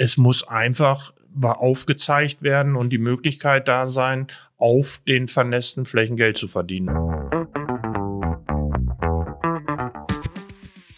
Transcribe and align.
es 0.00 0.16
muss 0.16 0.48
einfach 0.48 1.12
aufgezeigt 1.42 2.42
werden 2.42 2.74
und 2.74 2.90
die 2.90 2.98
Möglichkeit 2.98 3.68
da 3.68 3.86
sein, 3.86 4.28
auf 4.56 5.02
den 5.06 5.28
vernässten 5.28 5.84
Flächen 5.84 6.16
Geld 6.16 6.38
zu 6.38 6.48
verdienen. 6.48 6.88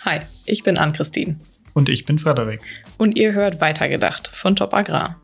Hi, 0.04 0.20
ich 0.46 0.62
bin 0.62 0.78
Ann-Christine. 0.78 1.36
Und 1.74 1.88
ich 1.88 2.04
bin 2.04 2.20
Frederik. 2.20 2.60
Und 2.96 3.16
ihr 3.16 3.32
hört 3.32 3.60
Weitergedacht 3.60 4.28
von 4.28 4.54
Top 4.54 4.72
Agrar. 4.72 5.16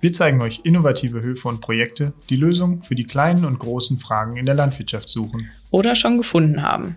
Wir 0.00 0.14
zeigen 0.14 0.40
euch 0.40 0.60
innovative 0.64 1.20
Höfe 1.20 1.48
und 1.48 1.60
Projekte, 1.60 2.14
die 2.30 2.36
Lösungen 2.36 2.82
für 2.82 2.94
die 2.94 3.04
kleinen 3.04 3.44
und 3.44 3.58
großen 3.58 3.98
Fragen 3.98 4.38
in 4.38 4.46
der 4.46 4.54
Landwirtschaft 4.54 5.10
suchen. 5.10 5.50
Oder 5.70 5.94
schon 5.94 6.16
gefunden 6.16 6.62
haben. 6.62 6.96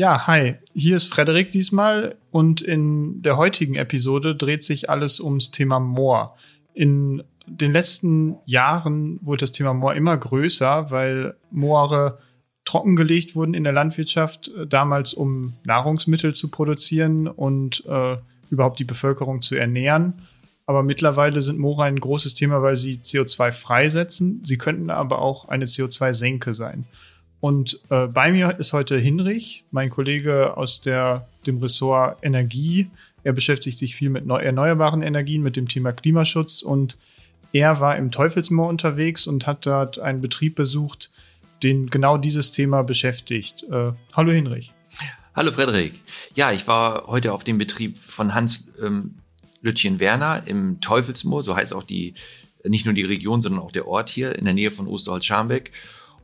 Ja, 0.00 0.26
hi, 0.26 0.54
hier 0.72 0.96
ist 0.96 1.12
Frederik 1.12 1.52
diesmal 1.52 2.16
und 2.30 2.62
in 2.62 3.20
der 3.20 3.36
heutigen 3.36 3.74
Episode 3.74 4.34
dreht 4.34 4.64
sich 4.64 4.88
alles 4.88 5.20
ums 5.20 5.50
Thema 5.50 5.78
Moor. 5.78 6.38
In 6.72 7.22
den 7.46 7.70
letzten 7.70 8.36
Jahren 8.46 9.18
wurde 9.20 9.40
das 9.40 9.52
Thema 9.52 9.74
Moor 9.74 9.94
immer 9.94 10.16
größer, 10.16 10.90
weil 10.90 11.36
Moore 11.50 12.18
trockengelegt 12.64 13.36
wurden 13.36 13.52
in 13.52 13.62
der 13.62 13.74
Landwirtschaft, 13.74 14.48
äh, 14.48 14.66
damals 14.66 15.12
um 15.12 15.52
Nahrungsmittel 15.64 16.34
zu 16.34 16.48
produzieren 16.48 17.28
und 17.28 17.84
äh, 17.86 18.16
überhaupt 18.48 18.78
die 18.78 18.84
Bevölkerung 18.84 19.42
zu 19.42 19.54
ernähren. 19.54 20.22
Aber 20.64 20.82
mittlerweile 20.82 21.42
sind 21.42 21.58
Moore 21.58 21.84
ein 21.84 22.00
großes 22.00 22.32
Thema, 22.32 22.62
weil 22.62 22.78
sie 22.78 23.00
CO2 23.04 23.52
freisetzen. 23.52 24.40
Sie 24.44 24.56
könnten 24.56 24.88
aber 24.88 25.18
auch 25.18 25.50
eine 25.50 25.66
CO2-Senke 25.66 26.54
sein. 26.54 26.86
Und 27.40 27.80
äh, 27.88 28.06
bei 28.06 28.32
mir 28.32 28.58
ist 28.58 28.72
heute 28.72 28.98
Hinrich, 28.98 29.64
mein 29.70 29.90
Kollege 29.90 30.56
aus 30.56 30.80
der, 30.80 31.26
dem 31.46 31.58
Ressort 31.58 32.18
Energie. 32.22 32.90
Er 33.24 33.32
beschäftigt 33.32 33.78
sich 33.78 33.94
viel 33.94 34.10
mit 34.10 34.28
erneuerbaren 34.28 35.02
Energien, 35.02 35.42
mit 35.42 35.56
dem 35.56 35.68
Thema 35.68 35.92
Klimaschutz 35.92 36.62
und 36.62 36.96
er 37.52 37.80
war 37.80 37.96
im 37.96 38.10
Teufelsmoor 38.10 38.68
unterwegs 38.68 39.26
und 39.26 39.46
hat 39.46 39.66
dort 39.66 39.98
einen 39.98 40.20
Betrieb 40.20 40.54
besucht, 40.54 41.10
den 41.62 41.90
genau 41.90 42.16
dieses 42.16 42.52
Thema 42.52 42.82
beschäftigt. 42.82 43.64
Äh, 43.64 43.92
hallo 44.14 44.32
Hinrich. 44.32 44.72
Hallo 45.34 45.52
Frederik. 45.52 45.94
Ja, 46.34 46.52
ich 46.52 46.66
war 46.66 47.06
heute 47.06 47.32
auf 47.32 47.44
dem 47.44 47.58
Betrieb 47.58 47.98
von 47.98 48.34
Hans 48.34 48.68
ähm, 48.82 49.16
Lütchen 49.62 50.00
Werner 50.00 50.42
im 50.46 50.80
Teufelsmoor, 50.80 51.42
so 51.42 51.56
heißt 51.56 51.74
auch 51.74 51.82
die, 51.82 52.14
nicht 52.64 52.84
nur 52.84 52.94
die 52.94 53.04
Region, 53.04 53.40
sondern 53.40 53.62
auch 53.62 53.72
der 53.72 53.88
Ort 53.88 54.08
hier 54.08 54.36
in 54.36 54.44
der 54.44 54.54
Nähe 54.54 54.70
von 54.70 54.86
Osterholz-Scharmbeck. 54.86 55.72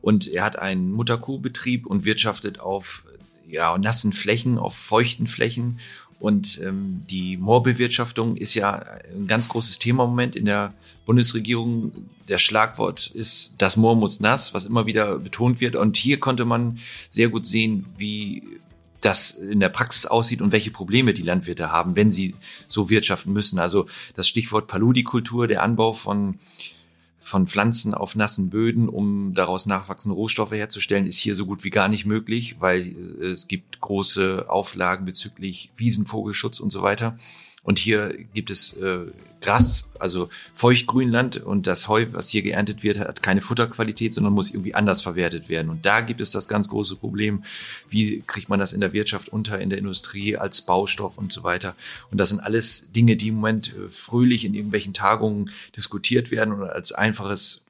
Und 0.01 0.27
er 0.27 0.43
hat 0.43 0.59
einen 0.59 0.91
Mutterkuhbetrieb 0.91 1.85
und 1.85 2.05
wirtschaftet 2.05 2.59
auf 2.59 3.03
ja, 3.47 3.77
nassen 3.77 4.13
Flächen, 4.13 4.57
auf 4.57 4.75
feuchten 4.75 5.27
Flächen. 5.27 5.79
Und 6.19 6.59
ähm, 6.63 7.01
die 7.09 7.37
Moorbewirtschaftung 7.37 8.37
ist 8.37 8.55
ja 8.55 8.83
ein 9.15 9.27
ganz 9.27 9.49
großes 9.49 9.77
Thema 9.77 10.05
im 10.05 10.11
Moment 10.11 10.35
in 10.35 10.45
der 10.45 10.73
Bundesregierung. 11.05 11.91
Der 12.27 12.39
Schlagwort 12.39 13.07
ist, 13.07 13.53
das 13.59 13.77
Moor 13.77 13.95
muss 13.95 14.19
nass, 14.19 14.53
was 14.53 14.65
immer 14.65 14.87
wieder 14.87 15.19
betont 15.19 15.61
wird. 15.61 15.75
Und 15.75 15.95
hier 15.95 16.19
konnte 16.19 16.45
man 16.45 16.79
sehr 17.09 17.29
gut 17.29 17.45
sehen, 17.45 17.85
wie 17.97 18.43
das 19.01 19.31
in 19.31 19.59
der 19.59 19.69
Praxis 19.69 20.07
aussieht 20.07 20.41
und 20.41 20.51
welche 20.51 20.71
Probleme 20.71 21.13
die 21.13 21.21
Landwirte 21.21 21.71
haben, 21.71 21.95
wenn 21.95 22.09
sie 22.09 22.33
so 22.67 22.89
wirtschaften 22.89 23.31
müssen. 23.31 23.59
Also 23.59 23.85
das 24.15 24.27
Stichwort 24.27 24.67
Paludikultur, 24.67 25.47
der 25.47 25.61
Anbau 25.61 25.93
von 25.93 26.39
von 27.27 27.45
Pflanzen 27.45 27.93
auf 27.93 28.15
nassen 28.15 28.49
Böden, 28.49 28.87
um 28.87 29.33
daraus 29.33 29.65
nachwachsende 29.65 30.15
Rohstoffe 30.15 30.53
herzustellen, 30.53 31.05
ist 31.05 31.17
hier 31.17 31.35
so 31.35 31.45
gut 31.45 31.65
wie 31.65 31.69
gar 31.69 31.89
nicht 31.89 32.05
möglich, 32.05 32.55
weil 32.59 32.95
es 33.21 33.49
gibt 33.49 33.81
große 33.81 34.45
Auflagen 34.47 35.05
bezüglich 35.05 35.69
Wiesenvogelschutz 35.75 36.61
und 36.61 36.71
so 36.71 36.83
weiter. 36.83 37.17
Und 37.67 37.79
hier 37.79 38.17
gibt 38.33 38.49
es 38.49 38.77
äh, 38.77 39.07
Gras, 39.41 39.91
also 39.99 40.29
Feuchtgrünland 40.53 41.35
und 41.35 41.67
das 41.67 41.89
Heu, 41.89 42.05
was 42.13 42.29
hier 42.29 42.41
geerntet 42.41 42.81
wird, 42.81 42.97
hat 42.97 43.21
keine 43.21 43.41
Futterqualität, 43.41 44.13
sondern 44.13 44.31
muss 44.31 44.51
irgendwie 44.51 44.73
anders 44.73 45.01
verwertet 45.01 45.49
werden. 45.49 45.69
Und 45.69 45.85
da 45.85 45.99
gibt 45.99 46.21
es 46.21 46.31
das 46.31 46.47
ganz 46.47 46.69
große 46.69 46.95
Problem, 46.95 47.43
wie 47.89 48.23
kriegt 48.25 48.47
man 48.47 48.57
das 48.57 48.71
in 48.71 48.79
der 48.79 48.93
Wirtschaft 48.93 49.27
unter, 49.27 49.59
in 49.59 49.69
der 49.69 49.79
Industrie 49.79 50.37
als 50.37 50.61
Baustoff 50.61 51.17
und 51.17 51.33
so 51.33 51.43
weiter. 51.43 51.75
Und 52.09 52.19
das 52.19 52.29
sind 52.29 52.39
alles 52.39 52.89
Dinge, 52.93 53.17
die 53.17 53.27
im 53.27 53.35
Moment 53.35 53.75
äh, 53.75 53.89
fröhlich 53.89 54.45
in 54.45 54.53
irgendwelchen 54.53 54.93
Tagungen 54.93 55.51
diskutiert 55.75 56.31
werden 56.31 56.53
und 56.53 56.69
als 56.69 56.93
einfaches 56.93 57.66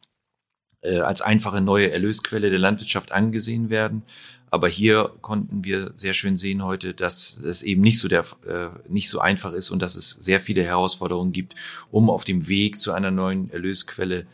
äh, 0.81 0.99
als 0.99 1.21
einfache 1.21 1.61
neue 1.61 1.91
Erlösquelle 1.91 2.49
der 2.49 2.59
Landwirtschaft 2.59 3.11
angesehen 3.11 3.69
werden. 3.69 4.03
Aber 4.49 4.69
hier 4.69 5.11
konnten 5.21 5.65
wir 5.65 5.91
sehr 5.93 6.13
schön 6.13 6.37
sehen 6.37 6.63
heute, 6.63 6.93
dass 6.93 7.37
es 7.37 7.63
eben 7.63 7.81
nicht 7.81 7.99
so 7.99 8.07
der, 8.07 8.25
äh, 8.47 8.69
nicht 8.87 9.09
so 9.09 9.19
einfach 9.19 9.51
ist 9.53 9.71
und 9.71 9.81
dass 9.81 9.95
es 9.95 10.11
sehr 10.11 10.39
viele 10.39 10.63
Herausforderungen 10.63 11.33
gibt, 11.33 11.55
um 11.91 12.09
auf 12.09 12.23
dem 12.23 12.47
Weg 12.47 12.79
zu 12.79 12.93
einer 12.93 13.11
neuen 13.11 13.49
Erlösquelle 13.49 14.25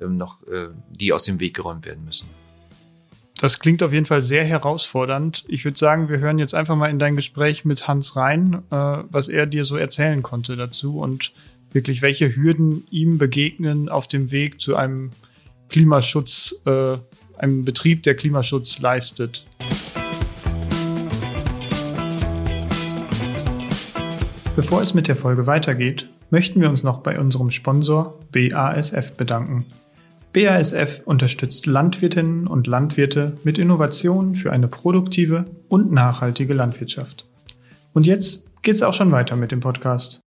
ähm, 0.00 0.16
noch, 0.16 0.42
äh, 0.46 0.68
die 0.90 1.12
aus 1.12 1.24
dem 1.24 1.38
Weg 1.40 1.54
geräumt 1.54 1.84
werden 1.84 2.04
müssen. 2.04 2.28
Das 3.40 3.60
klingt 3.60 3.82
auf 3.82 3.92
jeden 3.92 4.06
Fall 4.06 4.22
sehr 4.22 4.44
herausfordernd. 4.44 5.44
Ich 5.46 5.64
würde 5.64 5.78
sagen, 5.78 6.08
wir 6.08 6.18
hören 6.18 6.38
jetzt 6.38 6.54
einfach 6.54 6.74
mal 6.74 6.90
in 6.90 6.98
dein 6.98 7.14
Gespräch 7.14 7.64
mit 7.64 7.86
Hans 7.86 8.16
rein, 8.16 8.62
äh, 8.70 8.98
was 9.10 9.28
er 9.28 9.46
dir 9.46 9.64
so 9.64 9.76
erzählen 9.76 10.22
konnte 10.22 10.56
dazu 10.56 10.98
und 10.98 11.32
wirklich 11.72 12.02
welche 12.02 12.34
Hürden 12.34 12.86
ihm 12.90 13.18
begegnen 13.18 13.88
auf 13.88 14.08
dem 14.08 14.30
Weg 14.30 14.60
zu 14.60 14.76
einem 14.76 15.12
Klimaschutz, 15.68 16.62
äh, 16.66 16.96
einem 17.36 17.64
Betrieb, 17.64 18.02
der 18.02 18.14
Klimaschutz 18.14 18.80
leistet. 18.80 19.46
Bevor 24.56 24.82
es 24.82 24.92
mit 24.92 25.06
der 25.06 25.16
Folge 25.16 25.46
weitergeht, 25.46 26.08
möchten 26.30 26.60
wir 26.60 26.68
uns 26.68 26.82
noch 26.82 26.98
bei 26.98 27.18
unserem 27.20 27.50
Sponsor 27.50 28.18
BASF 28.32 29.12
bedanken. 29.12 29.66
BASF 30.32 31.00
unterstützt 31.04 31.66
Landwirtinnen 31.66 32.46
und 32.46 32.66
Landwirte 32.66 33.36
mit 33.44 33.56
Innovationen 33.56 34.36
für 34.36 34.52
eine 34.52 34.68
produktive 34.68 35.46
und 35.68 35.92
nachhaltige 35.92 36.54
Landwirtschaft. 36.54 37.26
Und 37.92 38.06
jetzt 38.06 38.62
geht's 38.62 38.82
auch 38.82 38.94
schon 38.94 39.12
weiter 39.12 39.36
mit 39.36 39.52
dem 39.52 39.60
Podcast. 39.60 40.20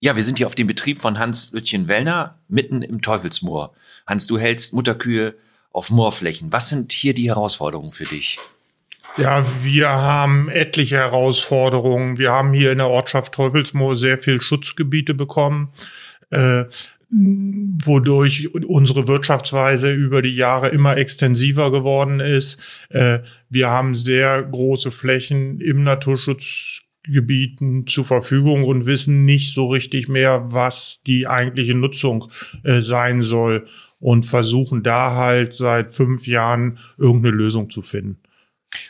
Ja, 0.00 0.14
wir 0.14 0.24
sind 0.24 0.38
hier 0.38 0.46
auf 0.46 0.54
dem 0.54 0.66
Betrieb 0.66 1.00
von 1.00 1.18
Hans 1.18 1.52
Lütchen 1.52 1.88
Wellner, 1.88 2.38
mitten 2.48 2.82
im 2.82 3.00
Teufelsmoor. 3.00 3.72
Hans, 4.06 4.26
du 4.26 4.38
hältst 4.38 4.74
Mutterkühe 4.74 5.34
auf 5.72 5.90
Moorflächen. 5.90 6.52
Was 6.52 6.68
sind 6.68 6.92
hier 6.92 7.14
die 7.14 7.28
Herausforderungen 7.28 7.92
für 7.92 8.04
dich? 8.04 8.38
Ja, 9.16 9.46
wir 9.62 9.88
haben 9.88 10.50
etliche 10.50 10.96
Herausforderungen. 10.96 12.18
Wir 12.18 12.32
haben 12.32 12.52
hier 12.52 12.72
in 12.72 12.78
der 12.78 12.88
Ortschaft 12.88 13.32
Teufelsmoor 13.32 13.96
sehr 13.96 14.18
viel 14.18 14.42
Schutzgebiete 14.42 15.14
bekommen, 15.14 15.72
äh, 16.30 16.64
wodurch 17.08 18.52
unsere 18.52 19.08
Wirtschaftsweise 19.08 19.92
über 19.92 20.20
die 20.20 20.34
Jahre 20.34 20.68
immer 20.68 20.98
extensiver 20.98 21.72
geworden 21.72 22.20
ist. 22.20 22.60
Äh, 22.90 23.20
wir 23.48 23.70
haben 23.70 23.94
sehr 23.94 24.42
große 24.42 24.90
Flächen 24.90 25.60
im 25.60 25.82
Naturschutzgebieten 27.06 27.86
zur 27.86 28.04
Verfügung 28.04 28.64
und 28.64 28.86
wissen 28.86 29.24
nicht 29.24 29.54
so 29.54 29.68
richtig 29.68 30.08
mehr, 30.08 30.44
was 30.48 31.00
die 31.06 31.26
eigentliche 31.26 31.74
Nutzung 31.74 32.30
äh, 32.64 32.82
sein 32.82 33.22
soll 33.22 33.68
und 33.98 34.26
versuchen 34.26 34.82
da 34.82 35.14
halt 35.14 35.54
seit 35.54 35.92
fünf 35.92 36.26
Jahren 36.26 36.78
irgendeine 36.98 37.34
Lösung 37.34 37.70
zu 37.70 37.82
finden. 37.82 38.18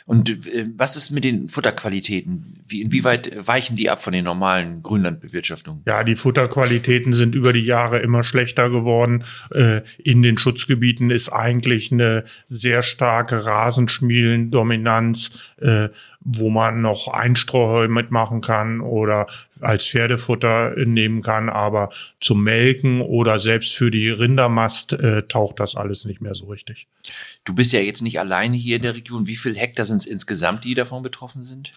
Und 0.05 0.45
äh, 0.47 0.65
was 0.75 0.95
ist 0.95 1.11
mit 1.11 1.23
den 1.23 1.49
Futterqualitäten? 1.49 2.59
Wie, 2.67 2.81
inwieweit 2.81 3.47
weichen 3.47 3.77
die 3.77 3.89
ab 3.89 4.01
von 4.01 4.11
den 4.11 4.25
normalen 4.25 4.83
Grünlandbewirtschaftungen? 4.83 5.83
Ja, 5.85 6.03
die 6.03 6.15
Futterqualitäten 6.15 7.13
sind 7.13 7.35
über 7.35 7.53
die 7.53 7.65
Jahre 7.65 7.99
immer 7.99 8.23
schlechter 8.23 8.69
geworden. 8.69 9.23
Äh, 9.51 9.81
in 9.97 10.23
den 10.23 10.37
Schutzgebieten 10.37 11.11
ist 11.11 11.29
eigentlich 11.29 11.91
eine 11.91 12.25
sehr 12.49 12.81
starke 12.81 13.45
Rasenschmielendominanz, 13.45 15.53
äh, 15.57 15.89
wo 16.29 16.49
man 16.49 16.81
noch 16.81 17.07
Einstrohheu 17.07 17.87
mitmachen 17.87 18.41
kann 18.41 18.81
oder 18.81 19.27
als 19.61 19.85
Pferdefutter 19.85 20.73
nehmen 20.75 21.21
kann. 21.21 21.47
Aber 21.47 21.89
zum 22.19 22.43
Melken 22.43 22.99
oder 22.99 23.39
selbst 23.39 23.73
für 23.73 23.91
die 23.91 24.09
Rindermast 24.09 24.91
äh, 24.91 25.23
taucht 25.23 25.61
das 25.61 25.77
alles 25.77 26.03
nicht 26.03 26.19
mehr 26.19 26.35
so 26.35 26.47
richtig. 26.47 26.87
Du 27.45 27.55
bist 27.55 27.71
ja 27.71 27.79
jetzt 27.79 28.01
nicht 28.01 28.19
alleine 28.19 28.57
hier 28.57 28.75
in 28.75 28.81
der 28.81 28.97
Region. 28.97 29.25
Wie 29.25 29.37
viel 29.37 29.55
Hektar 29.55 29.85
sind 29.85 29.99
es 29.99 30.05
insgesamt, 30.05 30.65
die 30.65 30.73
davon 30.73 31.01
betroffen 31.01 31.45
sind? 31.45 31.71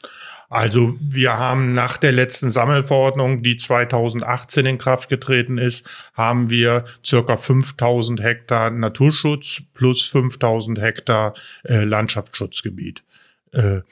Also 0.49 0.97
wir 1.01 1.39
haben 1.39 1.73
nach 1.73 1.97
der 1.97 2.11
letzten 2.11 2.51
Sammelverordnung, 2.51 3.45
die 3.45 3.57
2018 3.57 4.67
in 4.67 4.79
Kraft 4.79 5.09
getreten 5.09 5.59
ist, 5.59 5.89
haben 6.15 6.51
wir 6.51 6.87
circa 7.07 7.37
5000 7.37 8.21
Hektar 8.21 8.73
Naturschutz 8.73 9.63
plus 9.75 10.05
5000 10.07 10.81
Hektar 10.81 11.35
äh, 11.63 11.85
Landschaftsschutzgebiet. 11.85 13.05
Äh, 13.53 13.83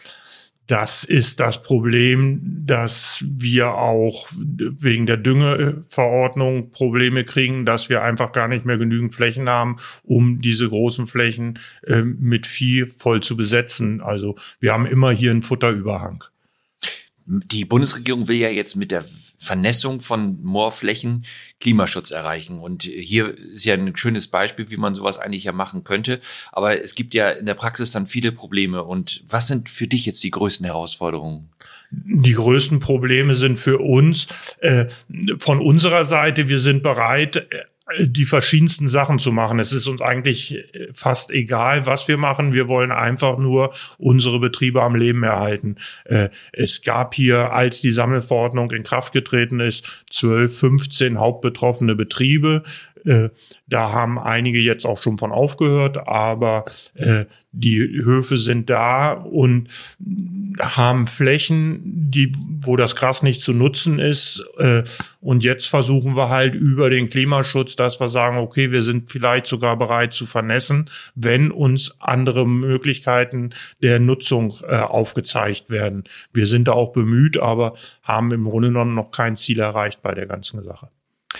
das 0.68 1.02
ist 1.02 1.40
das 1.40 1.62
Problem, 1.62 2.40
dass 2.66 3.24
wir 3.26 3.72
auch 3.72 4.28
wegen 4.30 5.06
der 5.06 5.16
Düngeverordnung 5.16 6.70
Probleme 6.70 7.24
kriegen, 7.24 7.64
dass 7.64 7.88
wir 7.88 8.02
einfach 8.02 8.32
gar 8.32 8.48
nicht 8.48 8.66
mehr 8.66 8.76
genügend 8.76 9.14
Flächen 9.14 9.48
haben, 9.48 9.76
um 10.04 10.40
diese 10.40 10.68
großen 10.68 11.06
Flächen 11.06 11.58
äh, 11.84 12.02
mit 12.02 12.46
Vieh 12.46 12.84
voll 12.84 13.22
zu 13.22 13.34
besetzen. 13.34 14.02
Also 14.02 14.36
wir 14.60 14.74
haben 14.74 14.84
immer 14.84 15.10
hier 15.10 15.30
einen 15.30 15.42
Futterüberhang. 15.42 16.24
Die 17.24 17.64
Bundesregierung 17.64 18.28
will 18.28 18.36
ja 18.36 18.50
jetzt 18.50 18.76
mit 18.76 18.90
der 18.90 19.06
Vernässung 19.38 20.00
von 20.00 20.42
Moorflächen 20.42 21.24
Klimaschutz 21.60 22.10
erreichen. 22.10 22.58
Und 22.58 22.82
hier 22.82 23.36
ist 23.36 23.64
ja 23.64 23.74
ein 23.74 23.96
schönes 23.96 24.28
Beispiel, 24.28 24.70
wie 24.70 24.76
man 24.76 24.94
sowas 24.94 25.18
eigentlich 25.18 25.44
ja 25.44 25.52
machen 25.52 25.84
könnte. 25.84 26.20
Aber 26.52 26.82
es 26.82 26.94
gibt 26.94 27.14
ja 27.14 27.30
in 27.30 27.46
der 27.46 27.54
Praxis 27.54 27.90
dann 27.90 28.06
viele 28.06 28.32
Probleme. 28.32 28.82
Und 28.84 29.24
was 29.28 29.46
sind 29.46 29.68
für 29.68 29.86
dich 29.86 30.06
jetzt 30.06 30.22
die 30.22 30.30
größten 30.30 30.66
Herausforderungen? 30.66 31.50
Die 31.90 32.34
größten 32.34 32.80
Probleme 32.80 33.34
sind 33.34 33.58
für 33.58 33.78
uns 33.78 34.26
äh, 34.58 34.86
von 35.38 35.60
unserer 35.60 36.04
Seite, 36.04 36.48
wir 36.48 36.60
sind 36.60 36.82
bereit, 36.82 37.36
äh, 37.36 37.64
die 37.98 38.24
verschiedensten 38.24 38.88
Sachen 38.88 39.18
zu 39.18 39.32
machen. 39.32 39.58
Es 39.58 39.72
ist 39.72 39.86
uns 39.86 40.00
eigentlich 40.00 40.56
äh, 40.74 40.88
fast 40.92 41.30
egal, 41.30 41.86
was 41.86 42.08
wir 42.08 42.18
machen. 42.18 42.52
Wir 42.52 42.68
wollen 42.68 42.92
einfach 42.92 43.38
nur 43.38 43.72
unsere 43.98 44.40
Betriebe 44.40 44.82
am 44.82 44.94
Leben 44.94 45.22
erhalten. 45.22 45.76
Äh, 46.04 46.28
es 46.52 46.82
gab 46.82 47.14
hier, 47.14 47.52
als 47.52 47.80
die 47.80 47.92
Sammelverordnung 47.92 48.70
in 48.72 48.82
Kraft 48.82 49.12
getreten 49.12 49.60
ist, 49.60 50.04
12, 50.10 50.58
15 50.58 51.18
hauptbetroffene 51.18 51.94
Betriebe. 51.94 52.62
Äh, 53.08 53.30
da 53.66 53.90
haben 53.92 54.18
einige 54.18 54.58
jetzt 54.58 54.84
auch 54.84 55.02
schon 55.02 55.16
von 55.16 55.32
aufgehört, 55.32 56.06
aber 56.06 56.66
äh, 56.94 57.24
die 57.52 57.80
Höfe 57.80 58.38
sind 58.38 58.68
da 58.68 59.12
und 59.12 59.68
haben 60.60 61.06
Flächen, 61.06 61.80
die, 61.84 62.32
wo 62.60 62.76
das 62.76 62.96
Gras 62.96 63.22
nicht 63.22 63.40
zu 63.40 63.54
nutzen 63.54 63.98
ist. 63.98 64.44
Äh, 64.58 64.84
und 65.20 65.42
jetzt 65.42 65.66
versuchen 65.66 66.16
wir 66.16 66.28
halt 66.28 66.54
über 66.54 66.90
den 66.90 67.08
Klimaschutz, 67.08 67.76
dass 67.76 67.98
wir 67.98 68.10
sagen, 68.10 68.36
okay, 68.36 68.72
wir 68.72 68.82
sind 68.82 69.08
vielleicht 69.10 69.46
sogar 69.46 69.78
bereit 69.78 70.12
zu 70.12 70.26
vernässen, 70.26 70.90
wenn 71.14 71.50
uns 71.50 71.96
andere 72.00 72.46
Möglichkeiten 72.46 73.54
der 73.82 74.00
Nutzung 74.00 74.58
äh, 74.68 74.76
aufgezeigt 74.76 75.70
werden. 75.70 76.04
Wir 76.34 76.46
sind 76.46 76.68
da 76.68 76.72
auch 76.72 76.92
bemüht, 76.92 77.38
aber 77.38 77.74
haben 78.02 78.32
im 78.32 78.44
Grunde 78.44 78.68
genommen 78.68 78.94
noch 78.94 79.10
kein 79.12 79.36
Ziel 79.36 79.60
erreicht 79.60 80.02
bei 80.02 80.14
der 80.14 80.26
ganzen 80.26 80.62
Sache. 80.62 80.90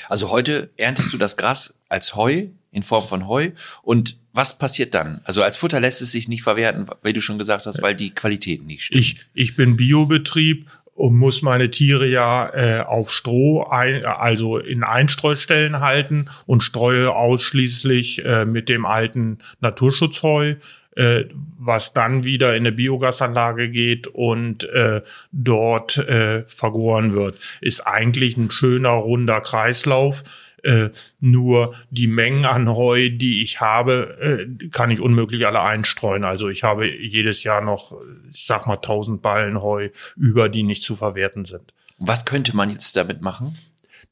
Also 0.08 0.30
heute 0.30 0.70
erntest 0.76 1.12
du 1.12 1.18
das 1.18 1.36
Gras 1.36 1.74
als 1.88 2.14
Heu 2.14 2.48
in 2.70 2.82
Form 2.82 3.08
von 3.08 3.26
Heu 3.26 3.50
und 3.82 4.18
was 4.32 4.58
passiert 4.58 4.94
dann? 4.94 5.20
Also 5.24 5.42
als 5.42 5.56
Futter 5.56 5.80
lässt 5.80 6.02
es 6.02 6.12
sich 6.12 6.28
nicht 6.28 6.42
verwerten, 6.42 6.86
wie 7.02 7.12
du 7.12 7.20
schon 7.20 7.38
gesagt 7.38 7.66
hast, 7.66 7.82
weil 7.82 7.94
die 7.94 8.14
Qualität 8.14 8.64
nicht 8.64 8.84
stimmt. 8.84 9.00
Ich, 9.00 9.16
ich 9.34 9.56
bin 9.56 9.76
Biobetrieb 9.76 10.66
und 10.94 11.16
muss 11.16 11.42
meine 11.42 11.70
Tiere 11.70 12.06
ja 12.06 12.50
äh, 12.52 12.80
auf 12.80 13.12
Stroh, 13.12 13.64
ein, 13.64 14.04
also 14.04 14.58
in 14.58 14.82
Einstreustellen 14.82 15.80
halten 15.80 16.28
und 16.46 16.62
streue 16.62 17.14
ausschließlich 17.14 18.24
äh, 18.24 18.44
mit 18.44 18.68
dem 18.68 18.84
alten 18.84 19.38
Naturschutzheu 19.60 20.56
äh, 20.98 21.24
was 21.58 21.92
dann 21.92 22.24
wieder 22.24 22.56
in 22.56 22.62
eine 22.62 22.72
Biogasanlage 22.72 23.70
geht 23.70 24.06
und 24.08 24.64
äh, 24.70 25.02
dort 25.32 25.96
äh, 25.96 26.44
vergoren 26.46 27.14
wird. 27.14 27.38
Ist 27.60 27.80
eigentlich 27.86 28.36
ein 28.36 28.50
schöner 28.50 28.90
runder 28.90 29.40
Kreislauf. 29.40 30.24
Äh, 30.64 30.90
nur 31.20 31.74
die 31.90 32.08
Mengen 32.08 32.44
an 32.44 32.68
Heu, 32.68 33.10
die 33.10 33.42
ich 33.42 33.60
habe, 33.60 34.18
äh, 34.20 34.68
kann 34.70 34.90
ich 34.90 35.00
unmöglich 35.00 35.46
alle 35.46 35.60
einstreuen. 35.60 36.24
Also 36.24 36.48
ich 36.48 36.64
habe 36.64 36.90
jedes 36.90 37.44
Jahr 37.44 37.60
noch, 37.60 37.92
ich 38.32 38.44
sag 38.44 38.66
mal, 38.66 38.74
1000 38.74 39.22
Ballen 39.22 39.62
Heu 39.62 39.90
über, 40.16 40.48
die 40.48 40.64
nicht 40.64 40.82
zu 40.82 40.96
verwerten 40.96 41.44
sind. 41.44 41.72
Was 41.98 42.24
könnte 42.24 42.56
man 42.56 42.70
jetzt 42.70 42.96
damit 42.96 43.22
machen? 43.22 43.56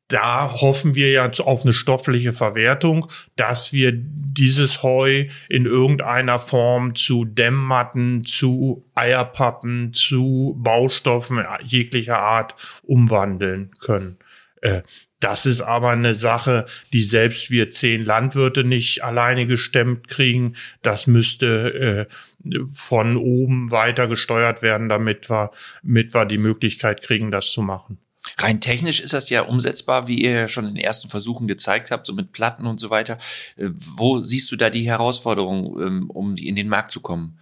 Da 0.08 0.52
hoffen 0.60 0.94
wir 0.94 1.10
ja 1.10 1.30
auf 1.30 1.64
eine 1.64 1.72
stoffliche 1.72 2.32
Verwertung, 2.32 3.10
dass 3.34 3.72
wir 3.72 3.92
dieses 3.92 4.82
Heu 4.82 5.24
in 5.48 5.66
irgendeiner 5.66 6.38
Form 6.38 6.94
zu 6.94 7.24
Dämmmatten, 7.24 8.24
zu 8.24 8.88
Eierpappen, 8.94 9.92
zu 9.92 10.54
Baustoffen 10.58 11.44
jeglicher 11.64 12.20
Art 12.20 12.54
umwandeln 12.82 13.72
können. 13.80 14.18
Äh, 14.60 14.82
das 15.18 15.46
ist 15.46 15.62
aber 15.62 15.90
eine 15.90 16.14
Sache, 16.14 16.66
die 16.92 17.02
selbst 17.02 17.50
wir 17.50 17.70
zehn 17.70 18.04
Landwirte 18.04 18.64
nicht 18.64 19.02
alleine 19.02 19.46
gestemmt 19.46 20.08
kriegen. 20.08 20.56
Das 20.82 21.06
müsste 21.06 22.06
äh, 22.44 22.60
von 22.72 23.16
oben 23.16 23.70
weiter 23.70 24.08
gesteuert 24.08 24.62
werden, 24.62 24.88
damit 24.88 25.30
wir, 25.30 25.50
damit 25.82 26.14
wir 26.14 26.26
die 26.26 26.38
Möglichkeit 26.38 27.02
kriegen, 27.02 27.30
das 27.30 27.50
zu 27.50 27.62
machen. 27.62 27.98
Rein 28.38 28.60
technisch 28.60 29.00
ist 29.00 29.12
das 29.12 29.30
ja 29.30 29.42
umsetzbar, 29.42 30.08
wie 30.08 30.20
ihr 30.20 30.32
ja 30.32 30.48
schon 30.48 30.66
in 30.66 30.74
den 30.74 30.84
ersten 30.84 31.08
Versuchen 31.08 31.46
gezeigt 31.46 31.90
habt, 31.90 32.06
so 32.06 32.12
mit 32.12 32.32
Platten 32.32 32.66
und 32.66 32.80
so 32.80 32.90
weiter. 32.90 33.18
Äh, 33.56 33.70
wo 33.74 34.20
siehst 34.20 34.50
du 34.50 34.56
da 34.56 34.70
die 34.70 34.86
Herausforderung, 34.86 35.80
ähm, 35.80 36.10
um 36.10 36.36
in 36.36 36.56
den 36.56 36.68
Markt 36.68 36.90
zu 36.90 37.00
kommen? 37.00 37.38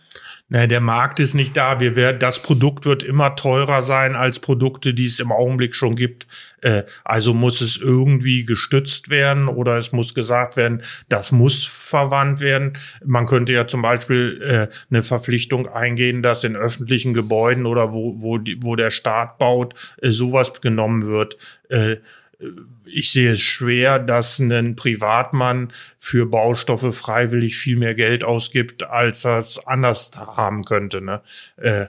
Na, 0.55 0.69
der 0.69 0.81
Markt 0.81 1.19
ist 1.19 1.35
nicht 1.35 1.57
da. 1.57 1.81
Wir 1.81 1.97
werden, 1.97 2.21
das 2.21 2.41
Produkt 2.41 2.87
wird 2.87 3.03
immer 3.03 3.35
teurer 3.35 3.83
sein 3.83 4.15
als 4.15 4.39
Produkte, 4.39 4.95
die 4.95 5.07
es 5.07 5.19
im 5.19 5.33
Augenblick 5.33 5.75
schon 5.75 5.97
gibt. 5.97 6.29
Äh, 6.61 6.85
also 7.03 7.35
muss 7.35 7.61
es 7.61 7.77
irgendwie 7.77 8.45
gestützt 8.45 9.11
werden 9.11 9.49
oder 9.49 9.79
es 9.79 9.91
muss 9.91 10.15
gesagt 10.15 10.57
werden, 10.57 10.83
das 11.09 11.33
muss 11.33 11.67
verwandt 11.67 12.39
werden. 12.39 12.79
Man 13.05 13.27
könnte 13.27 13.53
ja 13.53 13.67
zum 13.67 13.83
Beispiel 13.83 14.41
äh, 14.45 14.69
eine 14.91 15.03
Verpflichtung 15.03 15.67
eingehen, 15.67 16.23
dass 16.23 16.45
in 16.45 16.55
öffentlichen 16.55 17.15
Gebäuden 17.15 17.67
oder 17.67 17.93
wo, 17.93 18.15
wo, 18.23 18.39
die, 18.39 18.57
wo 18.63 18.77
der 18.77 18.91
Staat 18.91 19.39
baut, 19.39 19.75
äh, 20.03 20.11
sowas 20.11 20.53
genommen 20.61 21.09
wird. 21.09 21.37
Ich 22.87 23.13
sehe 23.13 23.33
es 23.33 23.41
schwer, 23.41 23.99
dass 23.99 24.39
ein 24.39 24.77
Privatmann 24.77 25.73
für 25.99 26.27
Baustoffe 26.27 26.95
freiwillig 26.95 27.57
viel 27.57 27.77
mehr 27.77 27.95
Geld 27.95 28.25
ausgibt, 28.25 28.83
als 28.85 29.25
er 29.25 29.39
es 29.39 29.65
anders 29.67 30.11
haben 30.17 30.63
könnte. 30.63 31.01
Ne? 31.01 31.23
Äh, 31.57 31.87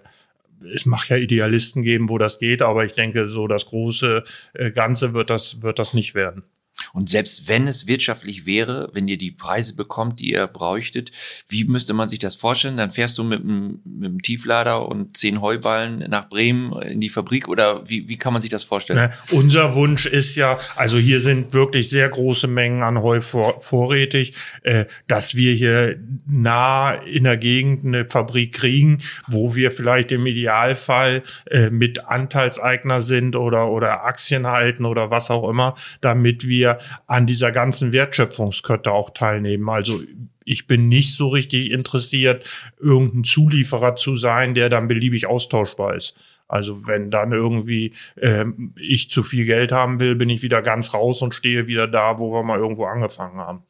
es 0.73 0.85
mag 0.85 1.09
ja 1.09 1.17
Idealisten 1.17 1.81
geben, 1.81 2.09
wo 2.09 2.17
das 2.17 2.39
geht, 2.39 2.61
aber 2.61 2.85
ich 2.85 2.93
denke, 2.93 3.29
so 3.29 3.47
das 3.47 3.65
große 3.65 4.23
äh, 4.53 4.71
Ganze 4.71 5.13
wird 5.13 5.29
das, 5.29 5.61
wird 5.61 5.79
das 5.79 5.93
nicht 5.93 6.15
werden. 6.15 6.43
Und 6.93 7.09
selbst 7.09 7.47
wenn 7.47 7.67
es 7.67 7.87
wirtschaftlich 7.87 8.45
wäre, 8.45 8.89
wenn 8.93 9.07
ihr 9.07 9.17
die 9.17 9.31
Preise 9.31 9.75
bekommt, 9.75 10.19
die 10.19 10.31
ihr 10.31 10.47
bräuchtet, 10.47 11.11
wie 11.47 11.65
müsste 11.65 11.93
man 11.93 12.07
sich 12.07 12.19
das 12.19 12.35
vorstellen? 12.35 12.77
Dann 12.77 12.91
fährst 12.91 13.17
du 13.17 13.23
mit 13.23 13.41
einem, 13.41 13.79
mit 13.85 14.09
einem 14.09 14.21
Tieflader 14.21 14.87
und 14.87 15.17
zehn 15.17 15.41
Heuballen 15.41 15.99
nach 16.09 16.29
Bremen 16.29 16.73
in 16.81 17.01
die 17.01 17.09
Fabrik 17.09 17.47
oder 17.47 17.87
wie, 17.87 18.07
wie 18.07 18.17
kann 18.17 18.33
man 18.33 18.41
sich 18.41 18.51
das 18.51 18.63
vorstellen? 18.63 19.11
Na, 19.11 19.37
unser 19.37 19.75
Wunsch 19.75 20.05
ist 20.05 20.35
ja, 20.35 20.59
also 20.75 20.97
hier 20.97 21.21
sind 21.21 21.53
wirklich 21.53 21.89
sehr 21.89 22.09
große 22.09 22.47
Mengen 22.47 22.83
an 22.83 23.01
Heu 23.01 23.21
vor, 23.21 23.61
vorrätig, 23.61 24.33
äh, 24.63 24.85
dass 25.07 25.35
wir 25.35 25.53
hier 25.53 25.99
nah 26.27 26.93
in 26.93 27.23
der 27.23 27.37
Gegend 27.37 27.85
eine 27.85 28.07
Fabrik 28.07 28.53
kriegen, 28.53 28.99
wo 29.27 29.55
wir 29.55 29.71
vielleicht 29.71 30.11
im 30.11 30.25
Idealfall 30.25 31.23
äh, 31.49 31.69
mit 31.69 32.05
Anteilseigner 32.05 33.01
sind 33.01 33.35
oder, 33.35 33.69
oder 33.69 34.05
Aktien 34.05 34.47
halten 34.47 34.85
oder 34.85 35.09
was 35.09 35.31
auch 35.31 35.49
immer, 35.49 35.75
damit 36.01 36.47
wir 36.47 36.64
wir 36.65 36.79
an 37.07 37.27
dieser 37.27 37.51
ganzen 37.51 37.91
Wertschöpfungskette 37.91 38.91
auch 38.91 39.11
teilnehmen. 39.11 39.69
Also 39.69 40.01
ich 40.43 40.67
bin 40.67 40.87
nicht 40.87 41.15
so 41.15 41.27
richtig 41.29 41.71
interessiert, 41.71 42.45
irgendein 42.79 43.23
Zulieferer 43.23 43.95
zu 43.95 44.17
sein, 44.17 44.53
der 44.53 44.69
dann 44.69 44.87
beliebig 44.87 45.27
austauschbar 45.27 45.95
ist. 45.95 46.15
Also 46.47 46.87
wenn 46.87 47.09
dann 47.09 47.31
irgendwie 47.31 47.93
äh, 48.17 48.45
ich 48.79 49.09
zu 49.09 49.23
viel 49.23 49.45
Geld 49.45 49.71
haben 49.71 49.99
will, 49.99 50.15
bin 50.15 50.29
ich 50.29 50.43
wieder 50.43 50.61
ganz 50.61 50.93
raus 50.93 51.21
und 51.21 51.33
stehe 51.33 51.67
wieder 51.67 51.87
da, 51.87 52.19
wo 52.19 52.31
wir 52.31 52.43
mal 52.43 52.59
irgendwo 52.59 52.85
angefangen 52.85 53.37
haben. 53.37 53.63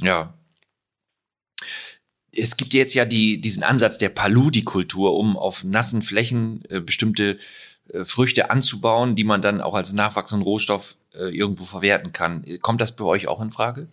Ja. 0.00 0.34
Es 2.32 2.56
gibt 2.56 2.74
jetzt 2.74 2.94
ja 2.94 3.04
die, 3.04 3.40
diesen 3.40 3.62
Ansatz 3.62 3.96
der 3.96 4.08
Paludi-Kultur, 4.08 5.14
um 5.16 5.36
auf 5.36 5.62
nassen 5.64 6.02
Flächen 6.02 6.64
äh, 6.68 6.80
bestimmte 6.80 7.38
Früchte 8.04 8.50
anzubauen, 8.50 9.14
die 9.14 9.24
man 9.24 9.42
dann 9.42 9.60
auch 9.60 9.74
als 9.74 9.92
nachwachsenden 9.92 10.44
Rohstoff 10.44 10.96
äh, 11.14 11.28
irgendwo 11.36 11.64
verwerten 11.64 12.12
kann. 12.12 12.44
Kommt 12.60 12.80
das 12.80 12.94
bei 12.94 13.04
euch 13.04 13.28
auch 13.28 13.40
in 13.40 13.50
Frage? 13.50 13.88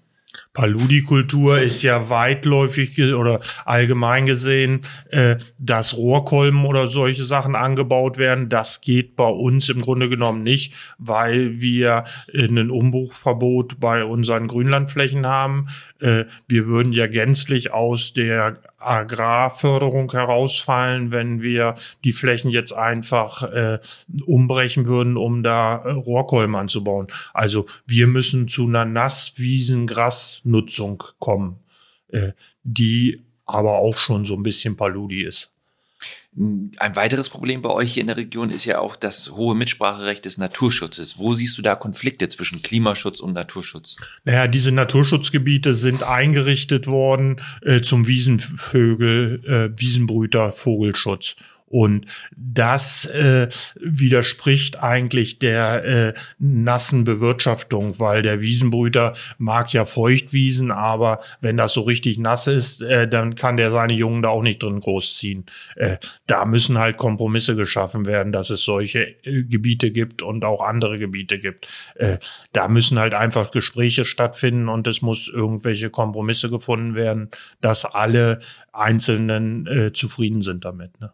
Paludikultur 0.54 1.60
ist 1.60 1.82
ja 1.84 2.10
weitläufig 2.10 3.00
oder 3.14 3.40
allgemein 3.66 4.26
gesehen, 4.26 4.82
äh, 5.10 5.38
dass 5.58 5.96
Rohrkolben 5.98 6.66
oder 6.66 6.90
solche 6.90 7.26
Sachen 7.26 7.56
angebaut 7.56 8.18
werden. 8.18 8.50
Das 8.50 8.82
geht 8.82 9.16
bei 9.16 9.28
uns 9.28 9.70
im 9.70 9.82
Grunde 9.82 10.10
genommen 10.10 10.44
nicht, 10.44 10.74
weil 10.98 11.60
wir 11.62 12.06
ein 12.34 12.70
Umbruchverbot 12.70 13.80
bei 13.80 14.06
unseren 14.06 14.48
Grünlandflächen 14.48 15.26
haben. 15.26 15.68
Äh, 16.00 16.26
wir 16.48 16.68
würden 16.68 16.94
ja 16.94 17.08
gänzlich 17.08 17.74
aus 17.74 18.14
der 18.14 18.60
Agrarförderung 18.86 20.12
herausfallen, 20.12 21.12
wenn 21.12 21.42
wir 21.42 21.74
die 22.04 22.14
Flächen 22.14 22.52
jetzt 22.52 22.74
einfach 22.74 23.44
äh, 23.44 23.80
umbrechen 24.26 24.88
würden, 24.88 25.18
um 25.18 25.44
da 25.44 25.78
äh, 25.78 25.92
Rohrkolben 25.92 26.56
anzubauen. 26.56 27.08
Also 27.34 27.66
wir 27.86 28.08
müssen 28.08 28.48
zu 28.48 28.66
einer 28.68 28.86
Nasswiesengrasnutzung 28.86 31.04
kommen, 31.20 31.60
äh, 32.10 32.32
die 32.64 33.22
aber 33.46 33.78
auch 33.78 33.98
schon 33.98 34.26
so 34.26 34.36
ein 34.36 34.44
bisschen 34.44 34.76
Paludi 34.76 35.24
ist. 35.24 35.53
Ein 36.36 36.96
weiteres 36.96 37.30
Problem 37.30 37.62
bei 37.62 37.70
euch 37.70 37.94
hier 37.94 38.02
in 38.02 38.08
der 38.08 38.18
Region 38.18 38.50
ist 38.50 38.66
ja 38.66 38.80
auch 38.80 38.96
das 38.96 39.32
hohe 39.32 39.54
Mitspracherecht 39.54 40.26
des 40.26 40.40
Naturschutzes. 40.40 41.20
Wo 41.20 41.36
siehst 41.36 41.58
du 41.60 41.62
da 41.62 41.76
Konflikte 41.76 42.28
zwischen 42.28 42.64
Klimaschutz 42.64 43.20
und 43.20 43.34
Naturschutz? 43.34 43.98
Naja, 44.24 44.48
diese 44.48 44.72
Naturschutzgebiete 44.72 45.76
sind 45.76 46.02
eingerichtet 46.02 46.88
worden 46.88 47.40
äh, 47.62 47.82
zum 47.82 48.08
Wiesenvögel, 48.08 49.44
äh, 49.46 49.80
Wiesenbrüter, 49.80 50.52
Vogelschutz. 50.52 51.36
Und 51.74 52.06
das 52.38 53.06
äh, 53.08 53.48
widerspricht 53.80 54.84
eigentlich 54.84 55.40
der 55.40 55.84
äh, 55.84 56.14
nassen 56.38 57.04
Bewirtschaftung, 57.04 58.00
weil 58.00 58.22
der 58.22 58.42
Wiesenbrüter 58.42 59.16
mag 59.40 59.74
ja 59.74 59.84
Feuchtwiesen, 59.84 60.70
aber 60.70 61.20
wenn 61.42 61.58
das 61.58 61.74
so 61.74 61.82
richtig 61.82 62.20
nass 62.20 62.46
ist, 62.46 62.84
äh, 62.84 63.08
dann 63.08 63.34
kann 63.34 63.58
der 63.58 63.72
seine 63.72 63.94
Jungen 63.94 64.22
da 64.22 64.30
auch 64.30 64.44
nicht 64.44 64.62
drin 64.62 64.82
großziehen. 64.82 65.48
Äh, 65.76 65.98
da 66.28 66.46
müssen 66.46 66.78
halt 66.78 66.98
Kompromisse 66.98 67.56
geschaffen 67.56 68.06
werden, 68.06 68.32
dass 68.32 68.52
es 68.52 68.64
solche 68.64 69.08
äh, 69.26 69.42
Gebiete 69.42 69.90
gibt 69.90 70.22
und 70.22 70.46
auch 70.46 70.62
andere 70.62 71.00
Gebiete 71.00 71.40
gibt. 71.40 71.68
Äh, 71.96 72.20
da 72.52 72.68
müssen 72.68 73.00
halt 73.00 73.16
einfach 73.16 73.50
Gespräche 73.50 74.06
stattfinden 74.06 74.70
und 74.70 74.86
es 74.86 75.02
muss 75.02 75.28
irgendwelche 75.28 75.90
Kompromisse 75.90 76.52
gefunden 76.52 76.94
werden, 76.94 77.32
dass 77.62 77.84
alle 77.84 78.42
Einzelnen 78.74 79.66
äh, 79.66 79.92
zufrieden 79.92 80.44
sind 80.44 80.66
damit. 80.66 81.02
Ne? 81.02 81.12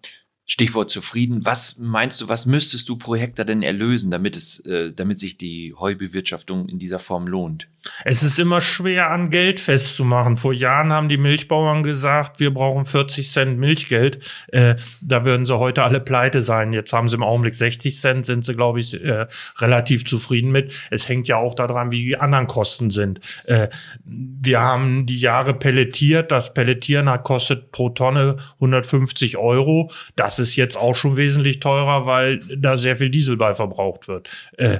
Stichwort 0.51 0.89
zufrieden. 0.89 1.45
Was 1.45 1.77
meinst 1.77 2.19
du, 2.21 2.27
was 2.27 2.47
müsstest 2.47 2.89
du 2.89 2.97
pro 2.97 3.15
Hektar 3.15 3.45
denn 3.45 3.61
erlösen, 3.61 4.09
damit 4.09 4.35
es, 4.35 4.59
äh, 4.65 4.91
damit 4.91 5.19
sich 5.19 5.37
die 5.37 5.75
Heubewirtschaftung 5.77 6.67
in 6.67 6.79
dieser 6.79 6.97
Form 6.97 7.27
lohnt? 7.27 7.67
Es 8.03 8.23
ist 8.23 8.39
immer 8.39 8.59
schwer 8.59 9.11
an 9.11 9.29
Geld 9.29 9.59
festzumachen. 9.59 10.37
Vor 10.37 10.51
Jahren 10.51 10.91
haben 10.91 11.07
die 11.07 11.17
Milchbauern 11.17 11.83
gesagt, 11.83 12.39
wir 12.39 12.53
brauchen 12.53 12.85
40 12.85 13.29
Cent 13.29 13.59
Milchgeld. 13.59 14.19
Äh, 14.47 14.75
da 15.01 15.23
würden 15.23 15.45
sie 15.45 15.57
heute 15.57 15.83
alle 15.83 15.99
pleite 15.99 16.41
sein. 16.41 16.73
Jetzt 16.73 16.91
haben 16.93 17.09
sie 17.09 17.15
im 17.15 17.23
Augenblick 17.23 17.55
60 17.55 17.95
Cent, 17.95 18.25
sind 18.25 18.43
sie, 18.43 18.55
glaube 18.55 18.79
ich, 18.79 19.01
äh, 19.01 19.27
relativ 19.59 20.05
zufrieden 20.05 20.51
mit. 20.51 20.73
Es 20.89 21.07
hängt 21.07 21.27
ja 21.27 21.37
auch 21.37 21.53
daran, 21.53 21.91
wie 21.91 22.03
die 22.03 22.17
anderen 22.17 22.47
Kosten 22.47 22.89
sind. 22.89 23.19
Äh, 23.45 23.69
wir 24.03 24.59
haben 24.59 25.05
die 25.05 25.19
Jahre 25.19 25.53
pelletiert. 25.53 26.31
Das 26.31 26.53
Pelletieren 26.53 27.07
hat 27.07 27.23
kostet 27.23 27.71
pro 27.71 27.89
Tonne 27.89 28.37
150 28.55 29.37
Euro. 29.37 29.91
Das 30.15 30.38
ist 30.39 30.55
jetzt 30.55 30.77
auch 30.77 30.95
schon 30.95 31.17
wesentlich 31.17 31.59
teurer, 31.59 32.05
weil 32.05 32.39
da 32.57 32.77
sehr 32.77 32.95
viel 32.95 33.09
Diesel 33.09 33.37
bei 33.37 33.53
verbraucht 33.53 34.07
wird. 34.07 34.29
Äh, 34.57 34.79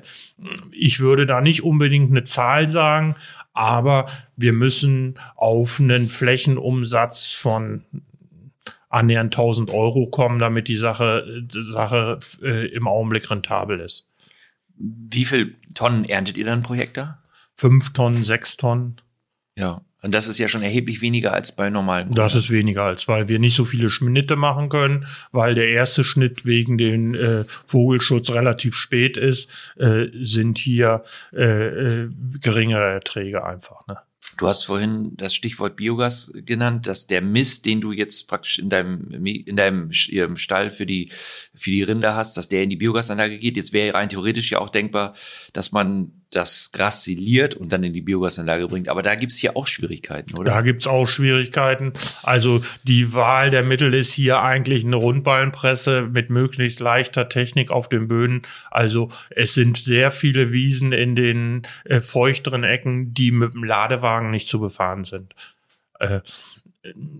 ich 0.71 0.99
würde 0.99 1.25
da 1.25 1.41
nicht 1.41 1.63
unbedingt 1.63 2.11
eine 2.11 2.23
Zahl 2.23 2.69
sagen, 2.69 3.15
aber 3.53 4.05
wir 4.35 4.53
müssen 4.53 5.15
auf 5.35 5.79
einen 5.79 6.09
Flächenumsatz 6.09 7.31
von 7.31 7.83
annähernd 8.89 9.35
1000 9.35 9.69
Euro 9.69 10.07
kommen, 10.07 10.39
damit 10.39 10.67
die 10.67 10.77
Sache, 10.77 11.43
die 11.43 11.61
Sache 11.61 12.19
äh, 12.41 12.67
im 12.67 12.87
Augenblick 12.87 13.29
rentabel 13.29 13.79
ist. 13.79 14.09
Wie 14.75 15.25
viel 15.25 15.55
Tonnen 15.73 16.05
erntet 16.05 16.37
ihr 16.37 16.45
dann 16.45 16.63
pro 16.63 16.73
Hektar? 16.73 17.21
Fünf 17.55 17.93
Tonnen, 17.93 18.23
sechs 18.23 18.57
Tonnen. 18.57 19.01
Ja, 19.55 19.81
und 20.01 20.13
das 20.13 20.27
ist 20.27 20.37
ja 20.37 20.47
schon 20.47 20.61
erheblich 20.61 21.01
weniger 21.01 21.33
als 21.33 21.51
bei 21.51 21.69
normalen. 21.69 22.11
Das 22.11 22.35
ist 22.35 22.49
weniger 22.49 22.83
als, 22.83 23.07
weil 23.07 23.27
wir 23.27 23.39
nicht 23.39 23.55
so 23.55 23.65
viele 23.65 23.89
Schnitte 23.89 24.37
machen 24.37 24.69
können, 24.69 25.05
weil 25.31 25.55
der 25.55 25.69
erste 25.69 26.03
Schnitt 26.03 26.45
wegen 26.45 26.77
den 26.77 27.15
äh, 27.15 27.43
Vogelschutz 27.65 28.29
relativ 28.29 28.75
spät 28.75 29.17
ist, 29.17 29.49
äh, 29.77 30.07
sind 30.13 30.57
hier 30.57 31.03
äh, 31.33 31.43
äh, 31.43 32.09
geringere 32.41 32.91
Erträge 32.91 33.43
einfach. 33.43 33.85
Ne? 33.87 33.97
Du 34.39 34.47
hast 34.47 34.63
vorhin 34.63 35.17
das 35.17 35.35
Stichwort 35.35 35.75
Biogas 35.75 36.31
genannt, 36.33 36.87
dass 36.87 37.07
der 37.07 37.21
Mist, 37.21 37.65
den 37.65 37.81
du 37.81 37.91
jetzt 37.91 38.29
praktisch 38.29 38.57
in 38.57 38.69
deinem, 38.69 39.25
in 39.25 39.57
deinem 39.57 39.91
Stall 39.91 40.71
für 40.71 40.85
die, 40.85 41.11
für 41.53 41.71
die 41.71 41.83
Rinder 41.83 42.15
hast, 42.15 42.37
dass 42.37 42.47
der 42.47 42.63
in 42.63 42.69
die 42.69 42.77
Biogasanlage 42.77 43.37
geht. 43.37 43.57
Jetzt 43.57 43.73
wäre 43.73 43.95
rein 43.95 44.07
theoretisch 44.07 44.51
ja 44.51 44.59
auch 44.59 44.69
denkbar, 44.69 45.13
dass 45.51 45.73
man 45.73 46.13
das 46.31 46.71
Gras 46.71 47.03
siliert 47.03 47.55
und 47.55 47.73
dann 47.73 47.83
in 47.83 47.93
die 47.93 48.01
Biogasanlage 48.01 48.67
bringt. 48.67 48.87
Aber 48.87 49.01
da 49.01 49.15
gibt's 49.15 49.37
hier 49.37 49.57
auch 49.57 49.65
Schwierigkeiten, 49.65 50.37
oder? 50.37 50.51
Da 50.51 50.61
gibt's 50.61 50.85
auch 50.85 51.07
Schwierigkeiten. 51.07 51.93
Also 52.21 52.61
die 52.83 53.13
Wahl 53.13 53.49
der 53.49 53.63
Mittel 53.63 53.93
ist 53.93 54.13
hier 54.13 54.41
eigentlich 54.41 54.85
eine 54.85 54.95
Rundballenpresse 54.95 56.03
mit 56.03 56.29
möglichst 56.29 56.79
leichter 56.79 57.29
Technik 57.29 57.71
auf 57.71 57.89
den 57.89 58.07
Böden. 58.07 58.43
Also 58.69 59.09
es 59.31 59.55
sind 59.55 59.77
sehr 59.77 60.11
viele 60.11 60.51
Wiesen 60.51 60.91
in 60.91 61.15
den 61.15 61.63
äh, 61.85 61.99
feuchteren 61.99 62.63
Ecken, 62.63 63.13
die 63.13 63.31
mit 63.31 63.55
dem 63.55 63.63
Ladewagen 63.63 64.29
nicht 64.29 64.47
zu 64.47 64.59
befahren 64.59 65.05
sind. 65.05 65.33
Äh, 65.99 66.21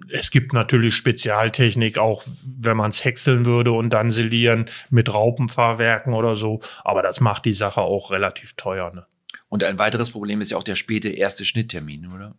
es 0.09 0.31
gibt 0.31 0.53
natürlich 0.53 0.95
Spezialtechnik, 0.95 1.97
auch 1.97 2.23
wenn 2.45 2.77
man 2.77 2.91
es 2.91 3.03
häckseln 3.03 3.45
würde 3.45 3.71
und 3.71 3.91
dann 3.91 4.11
silieren 4.11 4.69
mit 4.89 5.13
Raupenfahrwerken 5.13 6.13
oder 6.13 6.37
so. 6.37 6.61
Aber 6.83 7.01
das 7.01 7.19
macht 7.19 7.45
die 7.45 7.53
Sache 7.53 7.81
auch 7.81 8.11
relativ 8.11 8.53
teuer. 8.53 8.93
Ne? 8.93 9.05
Und 9.49 9.63
ein 9.63 9.79
weiteres 9.79 10.11
Problem 10.11 10.41
ist 10.41 10.51
ja 10.51 10.57
auch 10.57 10.63
der 10.63 10.75
späte 10.75 11.09
erste 11.09 11.45
Schnitttermin, 11.45 12.11
oder? 12.11 12.35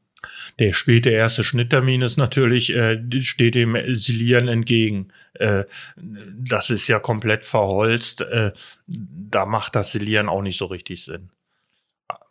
Der 0.59 0.73
späte 0.73 1.11
erste 1.11 1.45
Schnitttermin 1.45 2.03
ist 2.03 2.19
natürlich, 2.19 2.75
äh, 2.75 3.01
steht 3.21 3.55
dem 3.55 3.77
Silieren 3.97 4.49
entgegen. 4.49 5.09
Äh, 5.35 5.65
das 5.97 6.71
ist 6.71 6.89
ja 6.89 6.99
komplett 6.99 7.45
verholzt. 7.45 8.21
Äh, 8.21 8.53
da 8.87 9.47
macht 9.47 9.75
das 9.77 9.93
Silieren 9.93 10.29
auch 10.29 10.43
nicht 10.43 10.59
so 10.59 10.67
richtig 10.67 11.05
Sinn. 11.05 11.31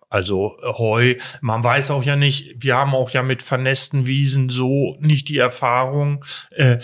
Also 0.10 0.58
Heu, 0.62 1.16
man 1.42 1.64
weiß 1.64 1.92
auch 1.92 2.04
ja 2.04 2.16
nicht, 2.16 2.56
wir 2.64 2.76
haben 2.76 2.96
auch 2.96 3.12
ja 3.12 3.24
mit 3.24 3.44
vernässten 3.44 4.08
Wiesen 4.08 4.50
so 4.50 4.98
nicht 5.00 5.30
die 5.30 5.38
Erfahrung, 5.38 6.26
äh, 6.52 6.80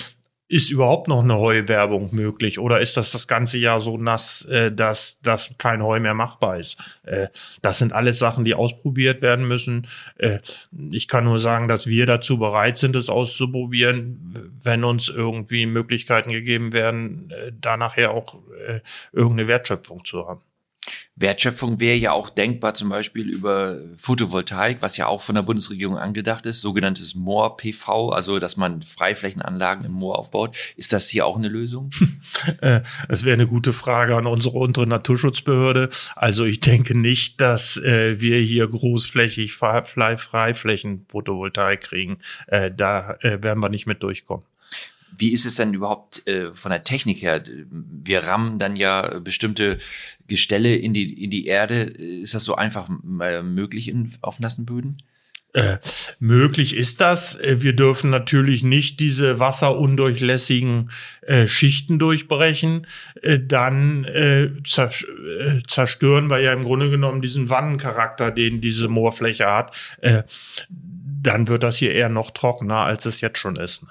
ist 0.47 0.69
überhaupt 0.69 1.07
noch 1.07 1.23
eine 1.23 1.39
Heuwerbung 1.39 2.13
möglich 2.13 2.59
oder 2.59 2.79
ist 2.79 2.97
das 2.97 3.11
das 3.11 3.27
ganze 3.27 3.57
Jahr 3.57 3.79
so 3.79 3.97
nass, 3.97 4.45
äh, 4.45 4.71
dass, 4.71 5.19
dass 5.21 5.55
kein 5.57 5.81
Heu 5.81 5.99
mehr 5.99 6.13
machbar 6.13 6.59
ist? 6.59 6.77
Äh, 7.03 7.29
das 7.63 7.79
sind 7.79 7.93
alles 7.93 8.19
Sachen, 8.19 8.45
die 8.45 8.53
ausprobiert 8.53 9.23
werden 9.23 9.47
müssen. 9.47 9.87
Äh, 10.17 10.39
ich 10.91 11.07
kann 11.07 11.23
nur 11.23 11.39
sagen, 11.39 11.67
dass 11.67 11.87
wir 11.87 12.05
dazu 12.05 12.37
bereit 12.37 12.77
sind, 12.77 12.95
es 12.95 13.09
auszuprobieren, 13.09 14.53
wenn 14.63 14.83
uns 14.83 15.09
irgendwie 15.09 15.65
Möglichkeiten 15.65 16.31
gegeben 16.31 16.73
werden, 16.73 17.31
äh, 17.31 17.51
da 17.59 17.75
nachher 17.75 18.11
auch 18.11 18.35
äh, 18.67 18.81
irgendeine 19.13 19.47
Wertschöpfung 19.47 20.05
zu 20.05 20.27
haben. 20.27 20.41
Wertschöpfung 21.17 21.79
wäre 21.79 21.95
ja 21.95 22.11
auch 22.11 22.29
denkbar, 22.29 22.73
zum 22.73 22.89
Beispiel 22.89 23.29
über 23.29 23.79
Photovoltaik, 23.97 24.81
was 24.81 24.97
ja 24.97 25.07
auch 25.07 25.21
von 25.21 25.35
der 25.35 25.43
Bundesregierung 25.43 25.97
angedacht 25.97 26.45
ist, 26.45 26.59
sogenanntes 26.59 27.15
Moor-PV, 27.15 28.09
also 28.09 28.39
dass 28.39 28.57
man 28.57 28.81
Freiflächenanlagen 28.81 29.85
im 29.85 29.93
Moor 29.93 30.19
aufbaut. 30.19 30.57
Ist 30.75 30.91
das 30.91 31.07
hier 31.07 31.25
auch 31.25 31.37
eine 31.37 31.47
Lösung? 31.49 31.89
Äh, 32.61 32.81
es 33.09 33.23
wäre 33.23 33.33
eine 33.33 33.47
gute 33.47 33.73
Frage 33.73 34.15
an 34.15 34.27
unsere 34.27 34.57
untere 34.57 34.87
Naturschutzbehörde. 34.87 35.89
Also 36.15 36.45
ich 36.45 36.59
denke 36.59 36.97
nicht, 36.97 37.41
dass 37.41 37.77
äh, 37.77 38.19
wir 38.19 38.39
hier 38.39 38.67
großflächig 38.67 39.53
Freiflächen 39.53 41.05
Photovoltaik 41.09 41.81
kriegen. 41.81 42.19
Äh, 42.47 42.71
da 42.75 43.15
äh, 43.21 43.41
werden 43.41 43.59
wir 43.61 43.69
nicht 43.69 43.87
mit 43.87 44.03
durchkommen. 44.03 44.45
Wie 45.17 45.31
ist 45.31 45.45
es 45.45 45.55
denn 45.55 45.73
überhaupt 45.73 46.27
äh, 46.27 46.53
von 46.53 46.71
der 46.71 46.83
Technik 46.83 47.21
her? 47.21 47.43
Wir 47.69 48.23
rammen 48.23 48.59
dann 48.59 48.75
ja 48.75 49.19
bestimmte 49.19 49.77
Gestelle 50.27 50.75
in 50.75 50.93
die, 50.93 51.23
in 51.23 51.29
die 51.29 51.45
Erde. 51.45 51.81
Ist 51.83 52.33
das 52.33 52.43
so 52.43 52.55
einfach 52.55 52.89
äh, 53.21 53.41
möglich 53.41 53.87
in, 53.87 54.13
auf 54.21 54.39
nassen 54.39 54.65
Böden? 54.65 54.97
Äh, 55.55 55.77
möglich 56.19 56.75
ist 56.75 56.99
das. 56.99 57.35
Äh, 57.35 57.61
wir 57.61 57.73
dürfen 57.73 58.09
natürlich 58.09 58.61
nicht 58.61 58.99
diese 58.99 59.39
wasserundurchlässigen 59.39 60.91
äh, 61.21 61.47
Schichten 61.47 61.97
durchbrechen. 61.97 62.87
Äh, 63.21 63.39
dann 63.41 64.03
äh, 64.03 64.49
zerstören 64.65 66.29
wir 66.29 66.39
ja 66.39 66.51
im 66.51 66.63
Grunde 66.63 66.89
genommen 66.89 67.21
diesen 67.21 67.49
Wannencharakter, 67.49 68.31
den 68.31 68.59
diese 68.59 68.89
Moorfläche 68.89 69.45
hat. 69.45 69.77
dann 70.69 71.47
wird 71.47 71.63
das 71.63 71.77
hier 71.77 71.93
eher 71.93 72.09
noch 72.09 72.31
trockener, 72.31 72.79
als 72.79 73.05
es 73.05 73.21
jetzt 73.21 73.39
schon 73.39 73.55
ist. 73.55 73.83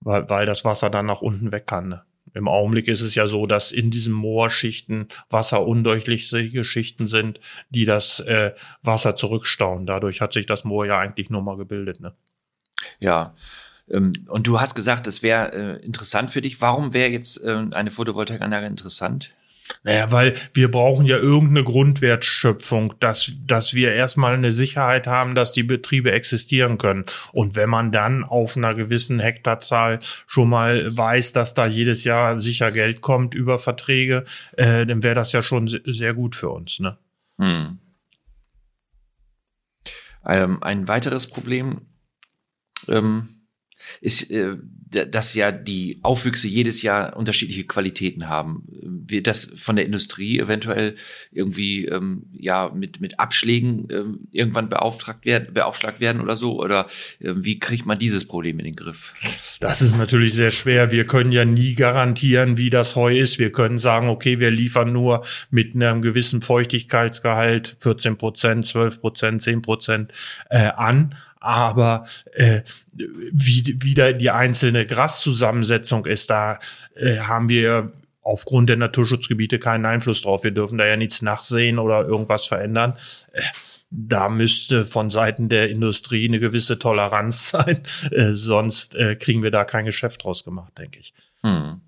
Weil, 0.00 0.28
weil 0.28 0.46
das 0.46 0.64
Wasser 0.64 0.90
dann 0.90 1.06
nach 1.06 1.22
unten 1.22 1.52
weg 1.52 1.66
kann. 1.66 1.88
Ne? 1.88 2.02
Im 2.34 2.48
Augenblick 2.48 2.88
ist 2.88 3.00
es 3.00 3.14
ja 3.14 3.26
so, 3.26 3.46
dass 3.46 3.72
in 3.72 3.90
diesen 3.90 4.12
Moorschichten 4.12 5.08
wasserundurchlässige 5.30 6.64
Schichten 6.64 7.08
sind, 7.08 7.40
die 7.70 7.84
das 7.84 8.20
äh, 8.20 8.52
Wasser 8.82 9.16
zurückstauen. 9.16 9.86
Dadurch 9.86 10.20
hat 10.20 10.32
sich 10.32 10.46
das 10.46 10.64
Moor 10.64 10.86
ja 10.86 10.98
eigentlich 10.98 11.30
nur 11.30 11.42
mal 11.42 11.56
gebildet. 11.56 12.00
Ne? 12.00 12.14
Ja. 13.00 13.34
Ähm, 13.90 14.12
und 14.28 14.46
du 14.46 14.60
hast 14.60 14.74
gesagt, 14.74 15.06
das 15.06 15.22
wäre 15.22 15.52
äh, 15.52 15.84
interessant 15.84 16.30
für 16.30 16.40
dich. 16.40 16.60
Warum 16.60 16.92
wäre 16.92 17.10
jetzt 17.10 17.42
äh, 17.44 17.66
eine 17.72 17.90
Photovoltaikanlage 17.90 18.66
interessant? 18.66 19.30
Naja, 19.82 20.10
weil 20.10 20.34
wir 20.54 20.70
brauchen 20.70 21.06
ja 21.06 21.18
irgendeine 21.18 21.64
Grundwertschöpfung, 21.64 22.94
dass, 23.00 23.32
dass 23.46 23.74
wir 23.74 23.92
erstmal 23.92 24.34
eine 24.34 24.52
Sicherheit 24.52 25.06
haben, 25.06 25.34
dass 25.34 25.52
die 25.52 25.62
Betriebe 25.62 26.12
existieren 26.12 26.78
können. 26.78 27.04
Und 27.32 27.56
wenn 27.56 27.70
man 27.70 27.92
dann 27.92 28.24
auf 28.24 28.56
einer 28.56 28.74
gewissen 28.74 29.20
Hektarzahl 29.20 30.00
schon 30.26 30.48
mal 30.48 30.96
weiß, 30.96 31.32
dass 31.32 31.54
da 31.54 31.66
jedes 31.66 32.04
Jahr 32.04 32.40
sicher 32.40 32.70
Geld 32.72 33.00
kommt 33.00 33.34
über 33.34 33.58
Verträge, 33.58 34.24
äh, 34.56 34.86
dann 34.86 35.02
wäre 35.02 35.14
das 35.14 35.32
ja 35.32 35.42
schon 35.42 35.68
sehr 35.68 36.14
gut 36.14 36.36
für 36.36 36.50
uns. 36.50 36.80
Ne? 36.80 36.98
Hm. 37.38 37.78
Ähm, 40.26 40.62
ein 40.62 40.88
weiteres 40.88 41.26
Problem, 41.26 41.82
ähm, 42.88 43.28
ist, 44.00 44.30
äh, 44.30 44.56
dass 44.86 45.34
ja 45.34 45.52
die 45.52 46.00
Aufwüchse 46.02 46.48
jedes 46.48 46.82
Jahr 46.82 47.16
unterschiedliche 47.16 47.64
Qualitäten 47.64 48.28
haben. 48.28 48.97
Wird 49.08 49.26
das 49.26 49.52
von 49.56 49.76
der 49.76 49.86
Industrie 49.86 50.38
eventuell 50.38 50.96
irgendwie 51.32 51.86
ähm, 51.86 52.24
ja 52.32 52.70
mit 52.74 53.00
mit 53.00 53.18
Abschlägen 53.18 53.88
ähm, 53.90 54.28
irgendwann 54.30 54.68
beauftragt 54.68 55.24
werden, 55.24 55.52
beaufschlagt 55.52 56.00
werden 56.00 56.20
oder 56.20 56.36
so? 56.36 56.60
Oder 56.60 56.86
äh, 57.20 57.32
wie 57.36 57.58
kriegt 57.58 57.86
man 57.86 57.98
dieses 57.98 58.26
Problem 58.26 58.58
in 58.58 58.66
den 58.66 58.76
Griff? 58.76 59.14
Das 59.60 59.82
ist 59.82 59.96
natürlich 59.96 60.34
sehr 60.34 60.50
schwer. 60.50 60.92
Wir 60.92 61.06
können 61.06 61.32
ja 61.32 61.44
nie 61.44 61.74
garantieren, 61.74 62.56
wie 62.56 62.70
das 62.70 62.96
Heu 62.96 63.16
ist. 63.16 63.38
Wir 63.38 63.52
können 63.52 63.78
sagen, 63.78 64.08
okay, 64.08 64.40
wir 64.40 64.50
liefern 64.50 64.92
nur 64.92 65.24
mit 65.50 65.74
einem 65.74 66.02
gewissen 66.02 66.42
Feuchtigkeitsgehalt 66.42 67.76
14 67.80 68.18
Prozent, 68.18 68.66
12 68.66 69.00
Prozent, 69.00 69.42
10 69.42 69.62
Prozent 69.62 70.12
äh, 70.50 70.68
an 70.76 71.14
aber 71.40 72.06
äh, 72.32 72.62
wie 72.92 73.76
wieder 73.80 74.12
die 74.12 74.30
einzelne 74.30 74.86
Graszusammensetzung 74.86 76.06
ist, 76.06 76.30
da 76.30 76.58
äh, 76.94 77.18
haben 77.18 77.48
wir 77.48 77.92
aufgrund 78.28 78.68
der 78.68 78.76
Naturschutzgebiete 78.76 79.58
keinen 79.58 79.86
Einfluss 79.86 80.22
drauf. 80.22 80.44
Wir 80.44 80.50
dürfen 80.50 80.78
da 80.78 80.86
ja 80.86 80.96
nichts 80.96 81.22
nachsehen 81.22 81.78
oder 81.78 82.06
irgendwas 82.06 82.44
verändern. 82.44 82.96
Äh, 83.32 83.42
da 83.90 84.28
müsste 84.28 84.84
von 84.84 85.08
Seiten 85.08 85.48
der 85.48 85.70
Industrie 85.70 86.28
eine 86.28 86.38
gewisse 86.38 86.78
Toleranz 86.78 87.48
sein, 87.50 87.82
äh, 88.10 88.32
sonst 88.32 88.94
äh, 88.94 89.16
kriegen 89.16 89.42
wir 89.42 89.50
da 89.50 89.64
kein 89.64 89.86
Geschäft 89.86 90.24
draus 90.24 90.44
gemacht, 90.44 90.76
denke 90.76 91.00
ich. 91.00 91.14
Hm. 91.42 91.80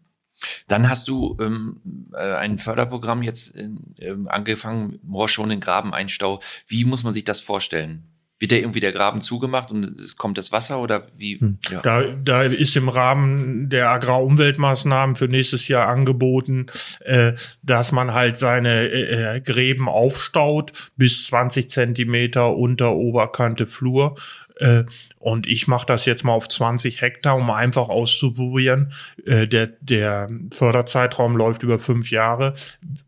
Dann 0.68 0.88
hast 0.88 1.08
du 1.08 1.36
ähm, 1.38 1.82
äh, 2.14 2.16
ein 2.16 2.58
Förderprogramm 2.58 3.22
jetzt 3.22 3.54
ähm, 3.54 4.26
angefangen, 4.28 4.98
Moorschonenden 5.02 5.60
Grabeneinstau. 5.60 6.40
Wie 6.66 6.86
muss 6.86 7.02
man 7.02 7.12
sich 7.12 7.24
das 7.24 7.40
vorstellen? 7.40 8.09
Wird 8.40 8.52
da 8.52 8.56
irgendwie 8.56 8.80
der 8.80 8.92
Graben 8.92 9.20
zugemacht 9.20 9.70
und 9.70 9.84
es 10.00 10.16
kommt 10.16 10.38
das 10.38 10.50
Wasser 10.50 10.80
oder 10.80 11.06
wie? 11.16 11.38
Hm. 11.38 11.58
Ja. 11.70 11.82
Da, 11.82 12.02
da 12.02 12.42
ist 12.42 12.74
im 12.74 12.88
Rahmen 12.88 13.68
der 13.68 13.90
Agrarumweltmaßnahmen 13.90 15.14
für 15.14 15.28
nächstes 15.28 15.68
Jahr 15.68 15.86
angeboten, 15.88 16.66
äh, 17.00 17.34
dass 17.62 17.92
man 17.92 18.14
halt 18.14 18.38
seine 18.38 18.88
äh, 18.88 19.36
äh 19.36 19.40
Gräben 19.40 19.88
aufstaut 19.88 20.72
bis 20.96 21.26
20 21.26 21.68
Zentimeter 21.68 22.56
unter 22.56 22.96
Oberkante 22.96 23.66
Flur 23.66 24.16
äh, 24.60 24.84
und 25.18 25.46
ich 25.46 25.66
mache 25.66 25.86
das 25.86 26.06
jetzt 26.06 26.22
mal 26.22 26.32
auf 26.32 26.48
20 26.48 27.00
Hektar, 27.00 27.36
um 27.36 27.50
einfach 27.50 27.88
auszuprobieren. 27.88 28.92
Äh, 29.24 29.48
der, 29.48 29.68
der 29.80 30.30
Förderzeitraum 30.52 31.36
läuft 31.36 31.62
über 31.62 31.78
fünf 31.78 32.10
Jahre. 32.10 32.54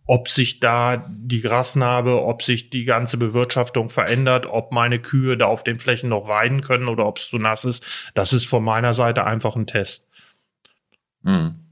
Ob 0.06 0.28
sich 0.28 0.60
da 0.60 1.08
die 1.08 1.42
Grasnarbe, 1.42 2.22
ob 2.22 2.42
sich 2.42 2.70
die 2.70 2.84
ganze 2.84 3.18
Bewirtschaftung 3.18 3.90
verändert, 3.90 4.46
ob 4.46 4.72
meine 4.72 4.98
Kühe 4.98 5.36
da 5.36 5.46
auf 5.46 5.62
den 5.62 5.78
Flächen 5.78 6.08
noch 6.08 6.26
weiden 6.26 6.62
können 6.62 6.88
oder 6.88 7.06
ob 7.06 7.18
es 7.18 7.28
zu 7.28 7.38
nass 7.38 7.64
ist, 7.64 8.10
das 8.14 8.32
ist 8.32 8.46
von 8.46 8.64
meiner 8.64 8.94
Seite 8.94 9.24
einfach 9.24 9.54
ein 9.54 9.66
Test. 9.66 10.08
Hm 11.24 11.62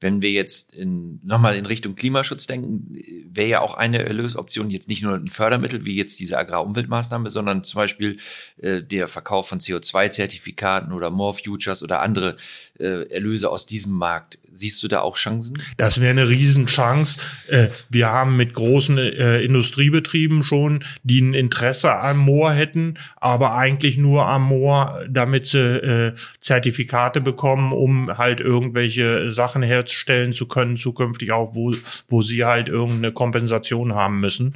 wenn 0.00 0.22
wir 0.22 0.30
jetzt 0.30 0.76
nochmal 0.78 1.56
in 1.56 1.66
Richtung 1.66 1.96
Klimaschutz 1.96 2.46
denken, 2.46 2.94
wäre 3.32 3.48
ja 3.48 3.60
auch 3.60 3.74
eine 3.74 4.04
Erlösoption 4.04 4.70
jetzt 4.70 4.88
nicht 4.88 5.02
nur 5.02 5.14
ein 5.14 5.28
Fördermittel 5.28 5.84
wie 5.84 5.96
jetzt 5.96 6.18
diese 6.20 6.38
Agrarumweltmaßnahme, 6.38 7.30
sondern 7.30 7.64
zum 7.64 7.78
Beispiel 7.78 8.18
äh, 8.58 8.82
der 8.82 9.08
Verkauf 9.08 9.48
von 9.48 9.58
CO2-Zertifikaten 9.60 10.92
oder 10.92 11.10
More 11.10 11.34
Futures 11.34 11.82
oder 11.82 12.00
andere 12.00 12.36
äh, 12.78 13.10
Erlöse 13.10 13.50
aus 13.50 13.66
diesem 13.66 13.92
Markt. 13.92 14.38
Siehst 14.52 14.82
du 14.82 14.88
da 14.88 15.00
auch 15.00 15.16
Chancen? 15.16 15.62
Das 15.76 16.00
wäre 16.00 16.10
eine 16.10 16.28
Riesenchance. 16.28 17.18
Äh, 17.48 17.68
wir 17.88 18.08
haben 18.08 18.36
mit 18.36 18.54
großen 18.54 18.98
äh, 18.98 19.40
Industriebetrieben 19.40 20.44
schon, 20.44 20.84
die 21.02 21.20
ein 21.20 21.34
Interesse 21.34 21.94
am 21.94 22.18
Moor 22.18 22.52
hätten, 22.52 22.98
aber 23.16 23.54
eigentlich 23.54 23.98
nur 23.98 24.26
am 24.26 24.44
Moor, 24.44 25.04
damit 25.08 25.46
sie 25.46 25.58
äh, 25.58 26.14
Zertifikate 26.40 27.20
bekommen, 27.20 27.72
um 27.72 28.16
halt 28.16 28.40
irgendwelche 28.40 29.32
Sachen 29.32 29.62
herzustellen 29.62 30.32
zu 30.32 30.46
können, 30.46 30.76
zukünftig 30.76 31.32
auch, 31.32 31.54
wo, 31.54 31.74
wo 32.08 32.22
sie 32.22 32.44
halt 32.44 32.68
irgendeine 32.68 33.12
Kompensation 33.18 33.94
haben 33.94 34.20
müssen 34.20 34.54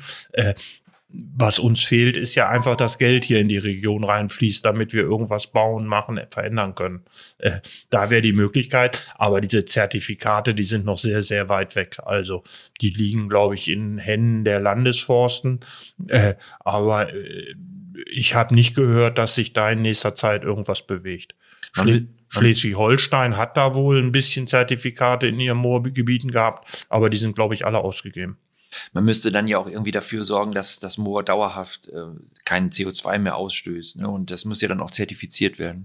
was 1.12 1.58
uns 1.58 1.82
fehlt, 1.82 2.16
ist 2.16 2.34
ja 2.34 2.48
einfach, 2.48 2.76
dass 2.76 2.98
Geld 2.98 3.24
hier 3.24 3.40
in 3.40 3.48
die 3.48 3.58
Region 3.58 4.04
reinfließt, 4.04 4.64
damit 4.64 4.92
wir 4.92 5.02
irgendwas 5.02 5.46
bauen, 5.48 5.86
machen, 5.86 6.20
verändern 6.30 6.74
können. 6.74 7.02
Äh, 7.38 7.60
da 7.90 8.10
wäre 8.10 8.22
die 8.22 8.32
Möglichkeit, 8.32 9.06
aber 9.16 9.40
diese 9.40 9.64
Zertifikate, 9.64 10.54
die 10.54 10.62
sind 10.62 10.84
noch 10.84 10.98
sehr, 10.98 11.22
sehr 11.22 11.48
weit 11.48 11.76
weg. 11.76 11.98
Also 12.04 12.44
die 12.80 12.90
liegen, 12.90 13.28
glaube 13.28 13.54
ich, 13.54 13.68
in 13.68 13.98
Händen 13.98 14.44
der 14.44 14.60
Landesforsten. 14.60 15.60
Äh, 16.08 16.34
aber 16.60 17.12
äh, 17.12 17.54
ich 18.10 18.34
habe 18.34 18.54
nicht 18.54 18.74
gehört, 18.74 19.18
dass 19.18 19.34
sich 19.34 19.52
da 19.52 19.70
in 19.70 19.82
nächster 19.82 20.14
Zeit 20.14 20.44
irgendwas 20.44 20.86
bewegt. 20.86 21.34
Schle 21.74 22.06
Schleswig-Holstein 22.28 23.36
hat 23.36 23.58
da 23.58 23.74
wohl 23.74 24.02
ein 24.02 24.10
bisschen 24.10 24.46
Zertifikate 24.46 25.26
in 25.26 25.38
ihren 25.38 25.58
Moorgebieten 25.58 26.30
gehabt, 26.30 26.86
aber 26.88 27.10
die 27.10 27.18
sind, 27.18 27.34
glaube 27.34 27.54
ich, 27.54 27.66
alle 27.66 27.78
ausgegeben. 27.78 28.38
Man 28.92 29.04
müsste 29.04 29.32
dann 29.32 29.48
ja 29.48 29.58
auch 29.58 29.68
irgendwie 29.68 29.90
dafür 29.90 30.24
sorgen, 30.24 30.52
dass 30.52 30.78
das 30.78 30.98
Moor 30.98 31.22
dauerhaft 31.22 31.88
äh, 31.88 32.06
kein 32.44 32.68
CO2 32.68 33.18
mehr 33.18 33.36
ausstößt. 33.36 33.96
Ne? 33.96 34.08
Und 34.08 34.30
das 34.30 34.44
muss 34.44 34.60
ja 34.60 34.68
dann 34.68 34.80
auch 34.80 34.90
zertifiziert 34.90 35.58
werden. 35.58 35.84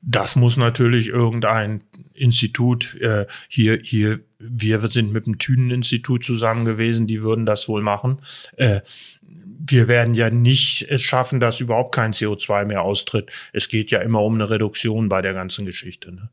Das 0.00 0.36
muss 0.36 0.56
natürlich 0.56 1.08
irgendein 1.08 1.84
Institut 2.14 2.96
äh, 3.00 3.26
hier 3.48 3.78
hier 3.82 4.20
wir 4.38 4.80
sind 4.80 5.12
mit 5.12 5.26
dem 5.26 5.38
Thünen-Institut 5.38 6.24
zusammen 6.24 6.64
gewesen, 6.64 7.06
die 7.06 7.22
würden 7.22 7.44
das 7.44 7.68
wohl 7.68 7.82
machen. 7.82 8.20
Äh, 8.56 8.80
wir 9.20 9.88
werden 9.88 10.14
ja 10.14 10.30
nicht 10.30 10.82
es 10.88 11.02
schaffen, 11.02 11.40
dass 11.40 11.60
überhaupt 11.60 11.94
kein 11.94 12.12
CO2 12.12 12.64
mehr 12.64 12.82
austritt. 12.82 13.30
Es 13.52 13.68
geht 13.68 13.90
ja 13.90 14.00
immer 14.00 14.22
um 14.22 14.34
eine 14.34 14.48
Reduktion 14.48 15.08
bei 15.08 15.20
der 15.20 15.34
ganzen 15.34 15.66
Geschichte. 15.66 16.12
Ne? 16.12 16.30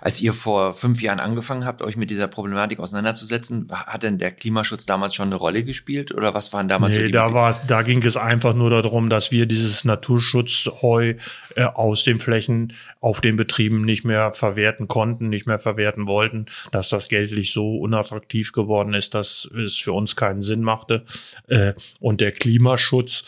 Als 0.00 0.20
ihr 0.20 0.32
vor 0.32 0.74
fünf 0.74 1.02
Jahren 1.02 1.20
angefangen 1.20 1.64
habt, 1.64 1.82
euch 1.82 1.96
mit 1.96 2.10
dieser 2.10 2.28
Problematik 2.28 2.78
auseinanderzusetzen, 2.80 3.68
hat 3.70 4.02
denn 4.02 4.18
der 4.18 4.30
Klimaschutz 4.30 4.86
damals 4.86 5.14
schon 5.14 5.26
eine 5.26 5.36
Rolle 5.36 5.64
gespielt 5.64 6.14
oder 6.14 6.34
was 6.34 6.52
waren 6.52 6.68
damals? 6.68 6.96
Nee, 6.96 7.06
so 7.06 7.10
da 7.10 7.32
war, 7.32 7.60
da 7.66 7.82
ging 7.82 8.02
es 8.02 8.16
einfach 8.16 8.54
nur 8.54 8.70
darum, 8.70 9.10
dass 9.10 9.30
wir 9.30 9.46
dieses 9.46 9.84
Naturschutzheu 9.84 11.14
äh, 11.56 11.64
aus 11.64 12.04
den 12.04 12.20
Flächen 12.20 12.72
auf 13.00 13.20
den 13.20 13.36
Betrieben 13.36 13.84
nicht 13.84 14.04
mehr 14.04 14.32
verwerten 14.32 14.88
konnten, 14.88 15.28
nicht 15.28 15.46
mehr 15.46 15.58
verwerten 15.58 16.06
wollten, 16.06 16.46
dass 16.72 16.88
das 16.88 17.08
geldlich 17.08 17.52
so 17.52 17.76
unattraktiv 17.78 18.52
geworden 18.52 18.94
ist, 18.94 19.14
dass 19.14 19.48
es 19.56 19.76
für 19.76 19.92
uns 19.92 20.16
keinen 20.16 20.42
Sinn 20.42 20.62
machte. 20.62 21.04
Äh, 21.48 21.74
und 22.00 22.20
der 22.20 22.32
Klimaschutz 22.32 23.24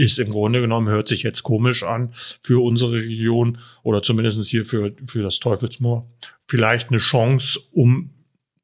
ist 0.00 0.18
im 0.18 0.30
Grunde 0.30 0.60
genommen, 0.60 0.88
hört 0.88 1.08
sich 1.08 1.22
jetzt 1.22 1.42
komisch 1.42 1.82
an, 1.82 2.10
für 2.42 2.62
unsere 2.62 2.92
Region 2.92 3.58
oder 3.82 4.02
zumindest 4.02 4.42
hier 4.48 4.64
für, 4.64 4.92
für 5.06 5.22
das 5.22 5.38
Teufelsmoor 5.38 6.10
vielleicht 6.48 6.88
eine 6.88 6.98
Chance, 6.98 7.60
um 7.70 8.10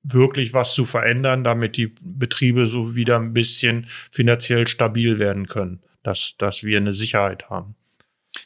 wirklich 0.02 0.52
was 0.52 0.74
zu 0.74 0.84
verändern, 0.84 1.44
damit 1.44 1.76
die 1.76 1.94
Betriebe 2.00 2.66
so 2.66 2.94
wieder 2.94 3.18
ein 3.18 3.32
bisschen 3.32 3.86
finanziell 3.88 4.66
stabil 4.66 5.18
werden 5.18 5.46
können, 5.46 5.82
dass, 6.02 6.34
dass 6.38 6.62
wir 6.62 6.78
eine 6.78 6.94
Sicherheit 6.94 7.50
haben. 7.50 7.74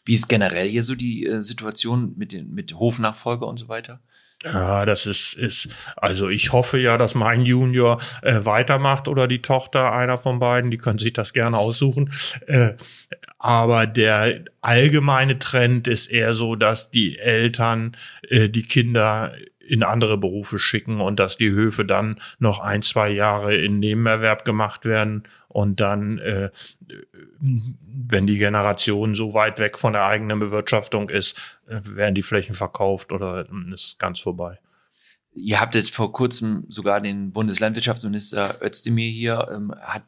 Wie 0.05 0.15
ist 0.15 0.29
generell 0.29 0.69
hier 0.69 0.83
so 0.83 0.95
die 0.95 1.27
äh, 1.27 1.43
Situation 1.43 2.15
mit, 2.17 2.33
den, 2.33 2.53
mit 2.53 2.75
Hofnachfolger 2.75 3.47
und 3.47 3.59
so 3.59 3.69
weiter? 3.69 4.01
Ja, 4.43 4.87
das 4.87 5.05
ist, 5.05 5.35
ist, 5.35 5.69
also 5.97 6.31
ich 6.31 6.53
hoffe 6.53 6.79
ja, 6.79 6.97
dass 6.97 7.15
mein 7.15 7.43
Junior 7.43 8.01
äh, 8.23 8.45
weitermacht 8.45 9.07
oder 9.07 9.29
die 9.29 9.43
Tochter, 9.43 9.93
einer 9.93 10.17
von 10.17 10.39
beiden, 10.39 10.71
die 10.71 10.79
können 10.79 10.99
sich 10.99 11.13
das 11.13 11.35
gerne 11.35 11.59
aussuchen. 11.59 12.11
Äh, 12.47 12.73
aber 13.39 13.87
der 13.87 14.45
allgemeine 14.63 15.39
Trend 15.39 15.89
ist 15.89 16.11
eher 16.11 16.33
so, 16.33 16.57
dass 16.57 16.91
die 16.91 17.19
Eltern 17.19 17.97
äh, 18.29 18.49
die 18.49 18.63
Kinder 18.63 19.35
in 19.71 19.85
andere 19.85 20.19
Berufe 20.19 20.59
schicken 20.59 21.01
und 21.01 21.21
dass 21.21 21.37
die 21.37 21.51
Höfe 21.51 21.85
dann 21.85 22.19
noch 22.41 22.59
ein, 22.59 22.83
zwei 22.83 23.09
Jahre 23.09 23.55
in 23.55 23.79
Nebenerwerb 23.79 24.45
gemacht 24.45 24.85
werden 24.85 25.23
und 25.47 25.79
dann, 25.79 26.19
äh, 26.19 26.51
wenn 27.39 28.27
die 28.27 28.39
Generation 28.39 29.15
so 29.15 29.33
weit 29.33 29.61
weg 29.61 29.79
von 29.79 29.93
der 29.93 30.07
eigenen 30.07 30.41
Bewirtschaftung 30.41 31.09
ist, 31.09 31.61
äh, 31.69 31.81
werden 31.85 32.17
die 32.17 32.23
Flächen 32.23 32.57
verkauft 32.57 33.13
oder 33.13 33.47
ist 33.73 34.01
ganz 34.01 34.19
vorbei. 34.19 34.59
Ihr 35.35 35.61
habt 35.61 35.75
jetzt 35.75 35.95
vor 35.95 36.13
kurzem 36.13 36.65
sogar 36.69 37.01
den 37.01 37.33
Bundeslandwirtschaftsminister 37.33 38.59
Özdemir 38.63 39.11
hier. 39.11 39.49
Ähm, 39.53 39.73
hat, 39.81 40.03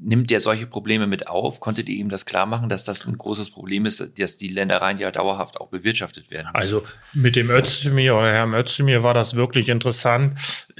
nimmt 0.00 0.30
der 0.30 0.40
solche 0.40 0.66
Probleme 0.66 1.06
mit 1.06 1.28
auf? 1.28 1.60
Konntet 1.60 1.88
ihr 1.88 1.96
ihm 1.96 2.08
das 2.08 2.26
klar 2.26 2.46
machen, 2.46 2.68
dass 2.68 2.84
das 2.84 3.06
ein 3.06 3.18
großes 3.18 3.50
Problem 3.50 3.86
ist, 3.86 4.18
dass 4.18 4.36
die 4.36 4.48
Ländereien 4.48 4.98
ja 4.98 5.10
dauerhaft 5.10 5.60
auch 5.60 5.68
bewirtschaftet 5.68 6.30
werden? 6.30 6.46
Müssen? 6.46 6.56
Also 6.56 6.82
mit 7.12 7.36
dem 7.36 7.50
Özdemir 7.50 8.14
oder 8.14 8.32
Herrn 8.32 8.54
Özdemir 8.54 9.02
war 9.02 9.14
das 9.14 9.34
wirklich 9.34 9.68
interessant, 9.68 10.38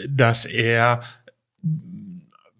dass 0.08 0.44
er 0.44 1.00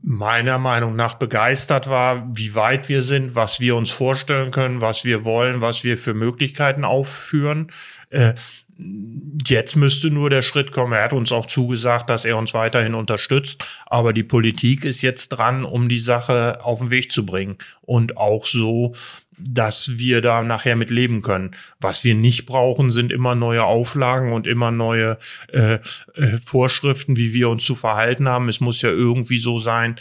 meiner 0.01 0.59
Meinung 0.59 0.97
nach 0.97 1.15
begeistert 1.15 1.89
war, 1.89 2.27
wie 2.35 2.55
weit 2.55 2.89
wir 2.89 3.03
sind, 3.03 3.35
was 3.35 3.61
wir 3.61 3.77
uns 3.77 3.91
vorstellen 3.91 4.51
können, 4.51 4.81
was 4.81 5.05
wir 5.05 5.25
wollen, 5.25 5.61
was 5.61 5.85
wir 5.85 5.99
für 5.99 6.15
Möglichkeiten 6.15 6.85
aufführen. 6.85 7.71
Äh, 8.11 8.35
Jetzt 8.79 9.75
müsste 9.75 10.11
nur 10.11 10.31
der 10.31 10.43
Schritt 10.43 10.71
kommen. 10.71 10.93
Er 10.93 11.03
hat 11.03 11.13
uns 11.13 11.33
auch 11.33 11.47
zugesagt, 11.47 12.09
dass 12.09 12.25
er 12.25 12.37
uns 12.37 12.55
weiterhin 12.55 12.95
unterstützt. 12.95 13.65
Aber 13.87 14.13
die 14.13 14.23
Politik 14.23 14.85
ist 14.85 15.03
jetzt 15.03 15.31
dran, 15.31 15.65
um 15.65 15.89
die 15.89 15.99
Sache 15.99 16.65
auf 16.65 16.79
den 16.79 16.91
Weg 16.91 17.11
zu 17.11 17.27
bringen 17.27 17.57
und 17.83 18.17
auch 18.17 18.47
so 18.47 18.95
dass 19.39 19.99
wir 19.99 20.21
da 20.21 20.43
nachher 20.43 20.77
mit 20.77 20.91
leben 20.91 21.23
können. 21.23 21.53
Was 21.81 22.05
wir 22.05 22.15
nicht 22.15 22.47
brauchen, 22.47 22.91
sind 22.91 23.13
immer 23.13 23.35
neue 23.35 23.65
Auflagen 23.65 24.33
und 24.33 24.47
immer 24.47 24.71
neue 24.71 25.19
äh, 25.53 25.75
äh, 26.15 26.39
Vorschriften, 26.45 27.17
wie 27.17 27.33
wir 27.33 27.49
uns 27.49 27.65
zu 27.65 27.75
verhalten 27.75 28.29
haben. 28.29 28.49
Es 28.49 28.61
muss 28.61 28.83
ja 28.83 28.91
irgendwie 28.91 29.39
so 29.39 29.59
sein, 29.59 29.97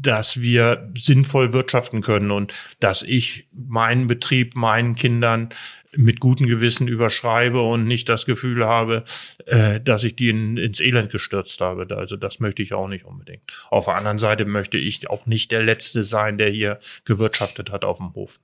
dass 0.00 0.40
wir 0.40 0.90
sinnvoll 0.96 1.52
wirtschaften 1.52 2.00
können 2.00 2.30
und 2.30 2.52
dass 2.80 3.02
ich 3.02 3.48
meinen 3.52 4.06
Betrieb 4.06 4.56
meinen 4.56 4.94
Kindern 4.94 5.50
mit 5.94 6.20
gutem 6.20 6.46
Gewissen 6.46 6.88
überschreibe 6.88 7.60
und 7.60 7.84
nicht 7.84 8.08
das 8.08 8.24
Gefühl 8.24 8.64
habe, 8.64 9.04
äh, 9.46 9.80
dass 9.80 10.04
ich 10.04 10.16
die 10.16 10.30
in, 10.30 10.56
ins 10.56 10.80
Elend 10.80 11.10
gestürzt 11.10 11.60
habe. 11.60 11.94
Also 11.96 12.16
das 12.16 12.40
möchte 12.40 12.62
ich 12.62 12.72
auch 12.72 12.88
nicht 12.88 13.04
unbedingt. 13.04 13.42
Auf 13.68 13.84
der 13.84 13.96
anderen 13.96 14.18
Seite 14.18 14.46
möchte 14.46 14.78
ich 14.78 15.10
auch 15.10 15.26
nicht 15.26 15.50
der 15.50 15.62
Letzte 15.62 16.04
sein, 16.04 16.38
der 16.38 16.48
hier 16.48 16.80
gewirtschaftet 17.04 17.70
hat 17.70 17.84
auf 17.84 17.98
dem 17.98 18.14
Hof. 18.14 18.38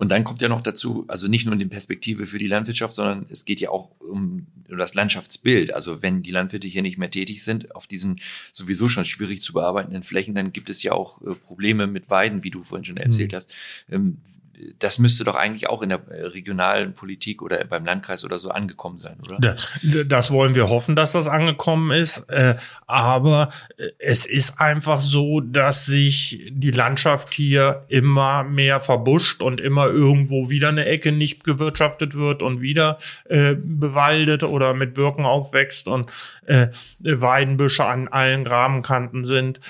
Und 0.00 0.08
dann 0.08 0.24
kommt 0.24 0.40
ja 0.40 0.48
noch 0.48 0.62
dazu, 0.62 1.04
also 1.08 1.28
nicht 1.28 1.44
nur 1.44 1.56
die 1.56 1.66
Perspektive 1.66 2.24
für 2.24 2.38
die 2.38 2.46
Landwirtschaft, 2.46 2.94
sondern 2.94 3.26
es 3.28 3.44
geht 3.44 3.60
ja 3.60 3.68
auch 3.68 3.90
um, 4.00 4.46
das 4.66 4.94
Landschaftsbild. 4.94 5.74
Also 5.74 6.00
wenn 6.00 6.22
die 6.22 6.30
Landwirte 6.30 6.66
hier 6.66 6.80
nicht 6.80 6.96
mehr 6.96 7.10
tätig 7.10 7.44
sind 7.44 7.76
auf 7.76 7.86
diesen 7.86 8.18
sowieso 8.50 8.88
schon 8.88 9.04
schwierig 9.04 9.42
zu 9.42 9.52
bearbeitenden 9.52 10.02
Flächen, 10.02 10.34
dann 10.34 10.54
gibt 10.54 10.70
es 10.70 10.82
ja 10.82 10.92
auch 10.92 11.20
äh, 11.20 11.34
Probleme 11.34 11.86
mit 11.86 12.08
Weiden, 12.08 12.42
wie 12.42 12.50
du 12.50 12.62
vorhin 12.62 12.86
schon 12.86 12.96
erzählt 12.96 13.32
mhm. 13.32 13.36
hast. 13.36 13.52
Das 14.78 14.98
müsste 14.98 15.24
doch 15.24 15.34
eigentlich 15.34 15.68
auch 15.68 15.82
in 15.82 15.90
der 15.90 16.00
äh, 16.10 16.22
regionalen 16.26 16.94
Politik 16.94 17.42
oder 17.42 17.64
beim 17.64 17.84
Landkreis 17.84 18.24
oder 18.24 18.38
so 18.38 18.50
angekommen 18.50 18.98
sein, 18.98 19.16
oder? 19.30 19.56
Das 20.04 20.30
wollen 20.30 20.54
wir 20.54 20.68
hoffen, 20.68 20.96
dass 20.96 21.12
das 21.12 21.26
angekommen 21.26 21.90
ist. 21.90 22.28
Äh, 22.30 22.56
aber 22.86 23.50
äh, 23.76 23.88
es 23.98 24.26
ist 24.26 24.60
einfach 24.60 25.00
so, 25.00 25.40
dass 25.40 25.86
sich 25.86 26.50
die 26.50 26.70
Landschaft 26.70 27.32
hier 27.32 27.84
immer 27.88 28.42
mehr 28.44 28.80
verbuscht 28.80 29.42
und 29.42 29.60
immer 29.60 29.86
irgendwo 29.86 30.50
wieder 30.50 30.68
eine 30.68 30.84
Ecke 30.84 31.12
nicht 31.12 31.44
gewirtschaftet 31.44 32.14
wird 32.14 32.42
und 32.42 32.60
wieder 32.60 32.98
bewaldet 33.28 34.42
oder 34.42 34.74
mit 34.74 34.94
Birken 34.94 35.24
aufwächst 35.24 35.88
und 35.88 36.10
Weidenbüsche 37.00 37.84
an 37.84 38.08
allen 38.08 38.44
Grabenkanten 38.44 39.24
sind 39.24 39.60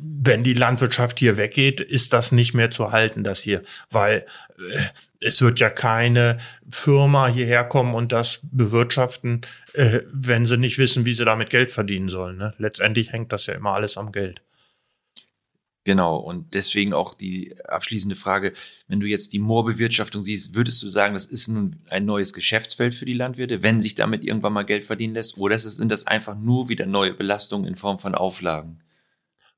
wenn 0.00 0.42
die 0.42 0.54
Landwirtschaft 0.54 1.18
hier 1.18 1.36
weggeht, 1.36 1.80
ist 1.80 2.12
das 2.12 2.32
nicht 2.32 2.54
mehr 2.54 2.70
zu 2.70 2.92
halten, 2.92 3.24
das 3.24 3.42
hier, 3.42 3.62
weil 3.90 4.26
äh, 4.58 4.80
es 5.20 5.42
wird 5.42 5.60
ja 5.60 5.68
keine 5.68 6.38
Firma 6.70 7.28
hierher 7.28 7.64
kommen 7.64 7.94
und 7.94 8.12
das 8.12 8.40
bewirtschaften, 8.42 9.42
äh, 9.74 10.00
wenn 10.12 10.46
sie 10.46 10.56
nicht 10.56 10.78
wissen, 10.78 11.04
wie 11.04 11.12
sie 11.12 11.24
damit 11.24 11.50
Geld 11.50 11.70
verdienen 11.70 12.08
sollen. 12.08 12.38
Ne? 12.38 12.54
Letztendlich 12.58 13.12
hängt 13.12 13.32
das 13.32 13.46
ja 13.46 13.54
immer 13.54 13.72
alles 13.72 13.96
am 13.96 14.12
Geld. 14.12 14.42
Genau, 15.84 16.16
und 16.18 16.52
deswegen 16.52 16.92
auch 16.92 17.14
die 17.14 17.56
abschließende 17.64 18.14
Frage, 18.14 18.52
wenn 18.86 19.00
du 19.00 19.06
jetzt 19.06 19.32
die 19.32 19.38
Moorbewirtschaftung 19.38 20.22
siehst, 20.22 20.54
würdest 20.54 20.82
du 20.82 20.88
sagen, 20.88 21.14
das 21.14 21.24
ist 21.24 21.48
nun 21.48 21.80
ein 21.88 22.04
neues 22.04 22.34
Geschäftsfeld 22.34 22.94
für 22.94 23.06
die 23.06 23.14
Landwirte, 23.14 23.62
wenn 23.62 23.80
sich 23.80 23.94
damit 23.94 24.22
irgendwann 24.22 24.52
mal 24.52 24.64
Geld 24.64 24.84
verdienen 24.84 25.14
lässt, 25.14 25.38
oder 25.38 25.58
sind 25.58 25.90
das 25.90 26.06
einfach 26.06 26.36
nur 26.36 26.68
wieder 26.68 26.84
neue 26.84 27.14
Belastungen 27.14 27.66
in 27.66 27.76
Form 27.76 27.98
von 27.98 28.14
Auflagen? 28.14 28.80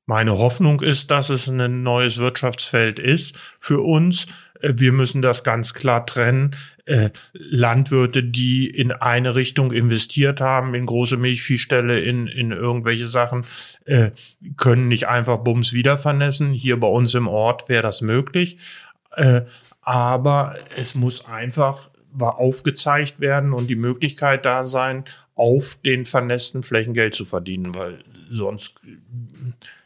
Meine 0.05 0.37
Hoffnung 0.37 0.81
ist, 0.81 1.11
dass 1.11 1.29
es 1.29 1.47
ein 1.47 1.81
neues 1.81 2.17
Wirtschaftsfeld 2.17 2.99
ist 2.99 3.37
für 3.37 3.81
uns. 3.81 4.25
Äh, 4.59 4.73
wir 4.75 4.91
müssen 4.91 5.21
das 5.21 5.43
ganz 5.43 5.73
klar 5.73 6.05
trennen. 6.05 6.55
Äh, 6.85 7.11
Landwirte, 7.31 8.21
die 8.23 8.67
in 8.67 8.91
eine 8.91 9.35
Richtung 9.35 9.71
investiert 9.71 10.41
haben, 10.41 10.75
in 10.75 10.85
große 10.85 11.15
Milchviehställe, 11.15 12.01
in, 12.01 12.27
in 12.27 12.51
irgendwelche 12.51 13.07
Sachen, 13.07 13.45
äh, 13.85 14.11
können 14.57 14.89
nicht 14.89 15.07
einfach 15.07 15.37
Bums 15.37 15.71
wieder 15.71 15.97
vernässen. 15.97 16.51
Hier 16.51 16.77
bei 16.77 16.87
uns 16.87 17.13
im 17.13 17.27
Ort 17.27 17.69
wäre 17.69 17.83
das 17.83 18.01
möglich. 18.01 18.57
Aber 19.81 20.55
es 20.75 20.95
muss 20.95 21.25
einfach 21.25 21.91
aufgezeigt 22.17 23.19
werden 23.19 23.53
und 23.53 23.67
die 23.67 23.75
Möglichkeit 23.75 24.43
da 24.43 24.63
sein, 24.63 25.05
auf 25.35 25.77
den 25.85 26.05
vernässten 26.05 26.63
Flächen 26.63 26.95
Geld 26.95 27.13
zu 27.13 27.25
verdienen, 27.25 27.75
weil 27.75 27.99
sonst 28.31 28.79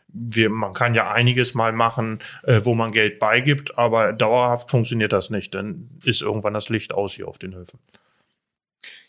wir, 0.07 0.49
man 0.49 0.73
kann 0.73 0.95
ja 0.95 1.11
einiges 1.11 1.53
mal 1.53 1.73
machen, 1.73 2.19
äh, 2.43 2.61
wo 2.63 2.73
man 2.73 2.91
Geld 2.91 3.19
beigibt, 3.19 3.77
aber 3.77 4.13
dauerhaft 4.13 4.71
funktioniert 4.71 5.13
das 5.13 5.29
nicht. 5.29 5.53
Dann 5.53 5.89
ist 6.03 6.21
irgendwann 6.21 6.53
das 6.53 6.69
Licht 6.69 6.93
aus 6.93 7.13
hier 7.13 7.27
auf 7.27 7.37
den 7.37 7.55
Höfen. 7.55 7.79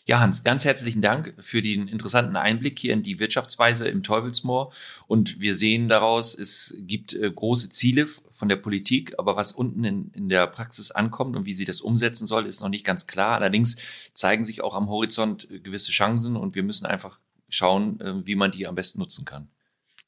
Ja, 0.05 0.19
Hans, 0.19 0.43
ganz 0.43 0.65
herzlichen 0.65 1.03
Dank 1.03 1.35
für 1.37 1.61
den 1.61 1.87
interessanten 1.87 2.35
Einblick 2.35 2.79
hier 2.79 2.93
in 2.93 3.03
die 3.03 3.19
Wirtschaftsweise 3.19 3.87
im 3.87 4.01
Teufelsmoor. 4.01 4.73
Und 5.05 5.39
wir 5.39 5.53
sehen 5.53 5.87
daraus, 5.87 6.33
es 6.33 6.75
gibt 6.79 7.13
äh, 7.13 7.29
große 7.29 7.69
Ziele 7.69 8.07
von 8.31 8.49
der 8.49 8.55
Politik, 8.55 9.13
aber 9.19 9.35
was 9.35 9.51
unten 9.51 9.83
in, 9.83 10.11
in 10.13 10.27
der 10.27 10.47
Praxis 10.47 10.89
ankommt 10.89 11.35
und 11.35 11.45
wie 11.45 11.53
sie 11.53 11.65
das 11.65 11.81
umsetzen 11.81 12.25
soll, 12.25 12.47
ist 12.47 12.61
noch 12.61 12.69
nicht 12.69 12.85
ganz 12.85 13.05
klar. 13.05 13.35
Allerdings 13.35 13.77
zeigen 14.13 14.45
sich 14.45 14.63
auch 14.63 14.75
am 14.75 14.89
Horizont 14.89 15.47
äh, 15.51 15.59
gewisse 15.59 15.91
Chancen 15.91 16.35
und 16.35 16.55
wir 16.55 16.63
müssen 16.63 16.87
einfach 16.87 17.19
schauen, 17.47 17.99
äh, 17.99 18.25
wie 18.25 18.35
man 18.35 18.49
die 18.49 18.65
am 18.65 18.73
besten 18.73 18.97
nutzen 18.97 19.25
kann. 19.25 19.47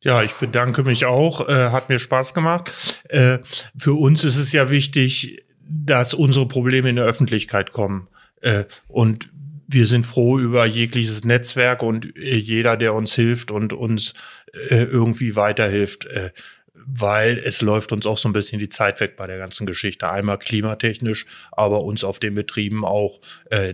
Ja, 0.03 0.23
ich 0.23 0.33
bedanke 0.33 0.83
mich 0.83 1.05
auch. 1.05 1.47
Äh, 1.47 1.69
hat 1.69 1.89
mir 1.89 1.99
Spaß 1.99 2.33
gemacht. 2.33 2.71
Äh, 3.09 3.39
für 3.77 3.93
uns 3.93 4.23
ist 4.23 4.37
es 4.37 4.51
ja 4.51 4.71
wichtig, 4.71 5.43
dass 5.67 6.13
unsere 6.13 6.47
Probleme 6.47 6.89
in 6.89 6.95
der 6.95 7.05
Öffentlichkeit 7.05 7.71
kommen. 7.71 8.07
Äh, 8.41 8.65
und 8.87 9.29
wir 9.67 9.85
sind 9.85 10.05
froh 10.05 10.39
über 10.39 10.65
jegliches 10.65 11.23
Netzwerk 11.23 11.83
und 11.83 12.17
äh, 12.17 12.35
jeder, 12.35 12.77
der 12.77 12.93
uns 12.95 13.13
hilft 13.13 13.51
und 13.51 13.73
uns 13.73 14.13
äh, 14.53 14.83
irgendwie 14.83 15.35
weiterhilft. 15.35 16.05
Äh, 16.05 16.31
weil 16.73 17.37
es 17.37 17.61
läuft 17.61 17.91
uns 17.91 18.07
auch 18.07 18.17
so 18.17 18.27
ein 18.27 18.33
bisschen 18.33 18.57
die 18.57 18.69
Zeit 18.69 18.99
weg 19.01 19.15
bei 19.15 19.27
der 19.27 19.37
ganzen 19.37 19.67
Geschichte. 19.67 20.09
Einmal 20.09 20.39
klimatechnisch, 20.39 21.27
aber 21.51 21.83
uns 21.83 22.03
auf 22.03 22.17
den 22.17 22.33
Betrieben 22.33 22.83
auch, 22.83 23.19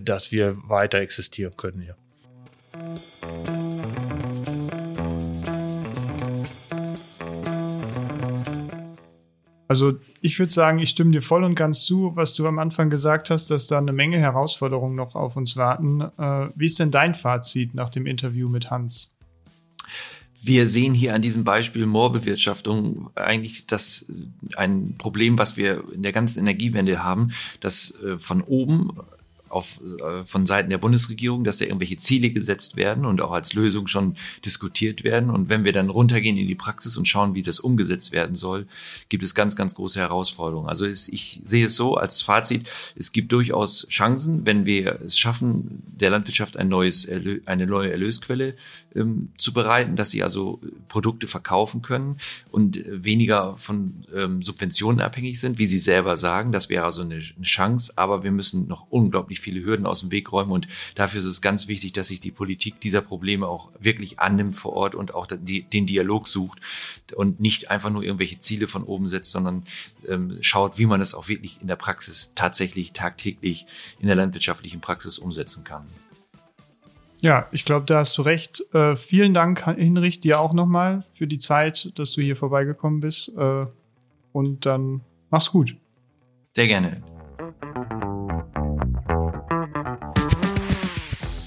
dass 0.01 0.33
wir 0.33 0.57
weiter 0.67 0.97
existieren 0.97 1.55
können 1.55 1.79
hier. 1.79 1.95
Also 9.67 9.95
ich 10.21 10.39
würde 10.39 10.53
sagen, 10.53 10.80
ich 10.80 10.89
stimme 10.89 11.12
dir 11.12 11.21
voll 11.21 11.43
und 11.43 11.56
ganz 11.56 11.84
zu, 11.84 12.12
was 12.15 12.34
du 12.34 12.47
am 12.47 12.60
Anfang 12.60 12.89
gesagt 12.89 13.30
hast, 13.30 13.51
dass 13.51 13.67
da 13.67 13.77
eine 13.77 13.91
Menge 13.91 14.17
Herausforderungen 14.17 14.95
noch 14.95 15.15
auf 15.15 15.36
uns 15.36 15.58
warten. 15.58 16.01
Äh, 16.01 16.49
wie 16.56 16.65
ist 16.65 16.80
denn 16.80 16.91
dein 16.91 17.15
Fazit 17.15 17.73
nach 17.73 17.89
dem 17.89 18.06
Interview 18.06 18.49
mit 18.49 18.69
Hans? 18.69 19.13
Wir 20.41 20.67
sehen 20.67 20.93
hier 20.93 21.13
an 21.13 21.21
diesem 21.21 21.43
Beispiel 21.43 21.86
Moorbewirtschaftung 21.86 23.10
eigentlich 23.15 23.65
das 23.67 24.06
ein 24.56 24.95
Problem, 24.97 25.38
was 25.38 25.58
wir 25.58 25.84
in 25.91 26.03
der 26.03 26.13
ganzen 26.13 26.39
Energiewende 26.39 27.03
haben, 27.03 27.32
dass 27.60 27.91
äh, 28.01 28.19
von 28.19 28.41
oben 28.43 28.91
auf, 29.49 29.79
äh, 29.99 30.23
von 30.25 30.45
Seiten 30.45 30.69
der 30.69 30.77
Bundesregierung, 30.77 31.43
dass 31.43 31.57
da 31.57 31.65
irgendwelche 31.65 31.97
Ziele 31.97 32.29
gesetzt 32.29 32.75
werden 32.75 33.05
und 33.05 33.21
auch 33.21 33.31
als 33.31 33.53
Lösung 33.53 33.88
schon 33.88 34.15
diskutiert 34.45 35.03
werden. 35.03 35.29
Und 35.29 35.49
wenn 35.49 35.63
wir 35.63 35.73
dann 35.73 35.89
runtergehen 35.89 36.38
in 36.38 36.47
die 36.47 36.55
Praxis 36.55 36.97
und 36.97 37.07
schauen, 37.07 37.36
wie 37.36 37.41
das 37.41 37.60
umgesetzt 37.60 38.12
werden 38.12 38.36
soll, 38.36 38.67
gibt 39.10 39.23
es 39.23 39.36
ganz, 39.36 39.55
ganz 39.55 39.75
große 39.75 39.99
Herausforderungen. 39.99 40.69
Also 40.69 40.86
es, 40.86 41.07
ich 41.07 41.41
sehe 41.43 41.65
es 41.67 41.75
so 41.75 41.95
als 41.95 42.21
Fazit, 42.21 42.69
es 42.95 43.12
gibt 43.12 43.31
durchaus 43.31 43.88
Chancen, 43.89 44.45
wenn 44.45 44.65
wir 44.65 45.01
es 45.01 45.17
schaffen, 45.17 45.83
der 45.88 46.10
Landwirtschaft 46.10 46.57
ein 46.57 46.67
neues, 46.67 47.07
eine 47.45 47.67
neue 47.67 47.91
Erlösquelle 47.91 48.55
ähm, 48.95 49.29
zu 49.38 49.53
bereiten, 49.53 49.95
dass 49.95 50.12
sie 50.12 50.23
also 50.23 50.60
Produkte 50.88 51.27
verkaufen 51.27 51.81
können 51.81 52.17
und 52.51 52.83
weniger 52.88 53.55
von 53.57 54.05
ähm, 54.13 54.41
Subventionen 54.41 55.01
abhängig 55.01 55.39
sind, 55.39 55.60
wie 55.60 55.67
sie 55.67 55.79
selber 55.79 56.17
sagen. 56.17 56.51
Das 56.51 56.69
wäre 56.69 56.86
also 56.86 57.01
eine, 57.01 57.15
eine 57.15 57.43
Chance, 57.43 57.93
aber 57.95 58.23
wir 58.23 58.31
müssen 58.31 58.67
noch 58.67 58.88
unglaublich 58.89 59.37
viele 59.39 59.63
Hürden 59.63 59.86
aus 59.86 60.02
dem 60.02 60.12
Weg 60.12 60.32
räumen 60.32 60.52
und 60.52 60.67
dafür 60.95 61.19
ist 61.19 61.26
es 61.26 61.41
ganz 61.41 61.67
wichtig, 61.67 61.93
dass 61.93 62.08
sich 62.08 62.19
die 62.19 62.32
Politik 62.32 62.80
dieser 62.82 63.02
Probleme 63.02 63.47
auch 63.47 63.69
wirklich 63.80 64.19
annimmt 64.19 64.56
vor 64.56 64.73
Ort 64.73 64.95
und 64.95 65.13
auch 65.13 65.28
den 65.28 65.86
Dialog 65.86 66.28
sucht 66.28 66.60
und 67.15 67.39
nicht 67.39 67.71
einfach 67.71 67.89
nur 67.89 68.04
irgendwelche 68.04 68.39
Ziele 68.39 68.67
von 68.67 68.84
oben 68.84 69.08
setzt, 69.08 69.32
sondern 69.32 69.63
ähm, 70.08 70.38
schaut, 70.41 70.78
wie 70.78 70.86
man 70.86 71.02
es 71.02 71.13
auch 71.13 71.28
wirklich 71.28 71.62
in 71.62 71.67
der 71.67 71.76
Praxis 71.76 72.32
tatsächlich 72.36 72.93
tagtäglich 72.93 73.65
in 74.00 74.08
der 74.08 74.15
landwirtschaftlichen 74.15 74.82
Praxis 74.82 75.19
umsetzen 75.19 75.63
kann. 75.63 75.86
Ja, 77.21 77.47
ich 77.52 77.65
glaube, 77.65 77.86
da 77.86 78.00
hast 78.00 78.17
du 78.17 78.21
recht. 78.21 78.63
Äh, 78.73 78.95
vielen 78.95 79.34
Dank, 79.34 79.65
Hinrich, 79.65 80.19
dir 80.19 80.39
auch 80.39 80.54
nochmal 80.54 81.04
für 81.13 81.28
die 81.28 81.39
Zeit, 81.39 81.91
dass 81.95 82.13
du 82.13 82.21
hier 82.21 82.36
vorbeigekommen 82.36 83.00
bist. 83.00 83.36
Äh, 83.38 83.65
und 84.34 84.65
dann 84.65 85.02
mach's 85.30 85.52
gut. 85.52 85.76
Sehr 86.54 86.67
gerne. 86.67 87.02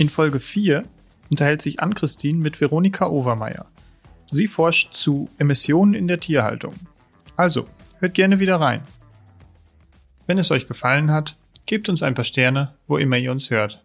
In 0.00 0.08
Folge 0.08 0.40
4 0.40 0.84
unterhält 1.30 1.60
sich 1.60 1.82
Ann-Christine 1.82 2.38
mit 2.38 2.58
Veronika 2.58 3.08
Overmeier. 3.08 3.66
Sie 4.30 4.46
forscht 4.46 4.94
zu 4.94 5.28
Emissionen 5.36 5.92
in 5.92 6.08
der 6.08 6.20
Tierhaltung. 6.20 6.72
Also, 7.36 7.66
hört 7.98 8.14
gerne 8.14 8.40
wieder 8.40 8.58
rein. 8.58 8.80
Wenn 10.26 10.38
es 10.38 10.50
euch 10.50 10.66
gefallen 10.66 11.12
hat, 11.12 11.36
gebt 11.66 11.90
uns 11.90 12.02
ein 12.02 12.14
paar 12.14 12.24
Sterne, 12.24 12.72
wo 12.86 12.96
immer 12.96 13.18
ihr 13.18 13.30
uns 13.30 13.50
hört. 13.50 13.84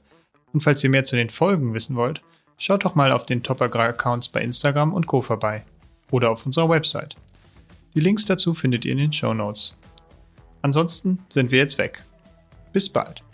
Und 0.53 0.61
falls 0.61 0.81
ihr 0.85 0.89
mehr 0.89 1.03
zu 1.03 1.17
den 1.17 1.29
Folgen 1.29 1.73
wissen 1.73 1.97
wollt, 1.97 2.21
schaut 2.57 2.85
doch 2.85 2.95
mal 2.95 3.11
auf 3.11 3.25
den 3.25 3.43
Top 3.43 3.61
Accounts 3.61 4.29
bei 4.29 4.41
Instagram 4.41 4.93
und 4.93 5.07
Co. 5.07 5.21
vorbei. 5.21 5.65
Oder 6.11 6.29
auf 6.29 6.45
unserer 6.45 6.69
Website. 6.69 7.17
Die 7.93 7.99
Links 7.99 8.23
dazu 8.23 8.53
findet 8.53 8.85
ihr 8.85 8.93
in 8.93 8.99
den 8.99 9.11
Show 9.11 9.33
Notes. 9.33 9.75
Ansonsten 10.61 11.19
sind 11.27 11.51
wir 11.51 11.59
jetzt 11.59 11.77
weg. 11.77 12.05
Bis 12.71 12.87
bald. 12.87 13.24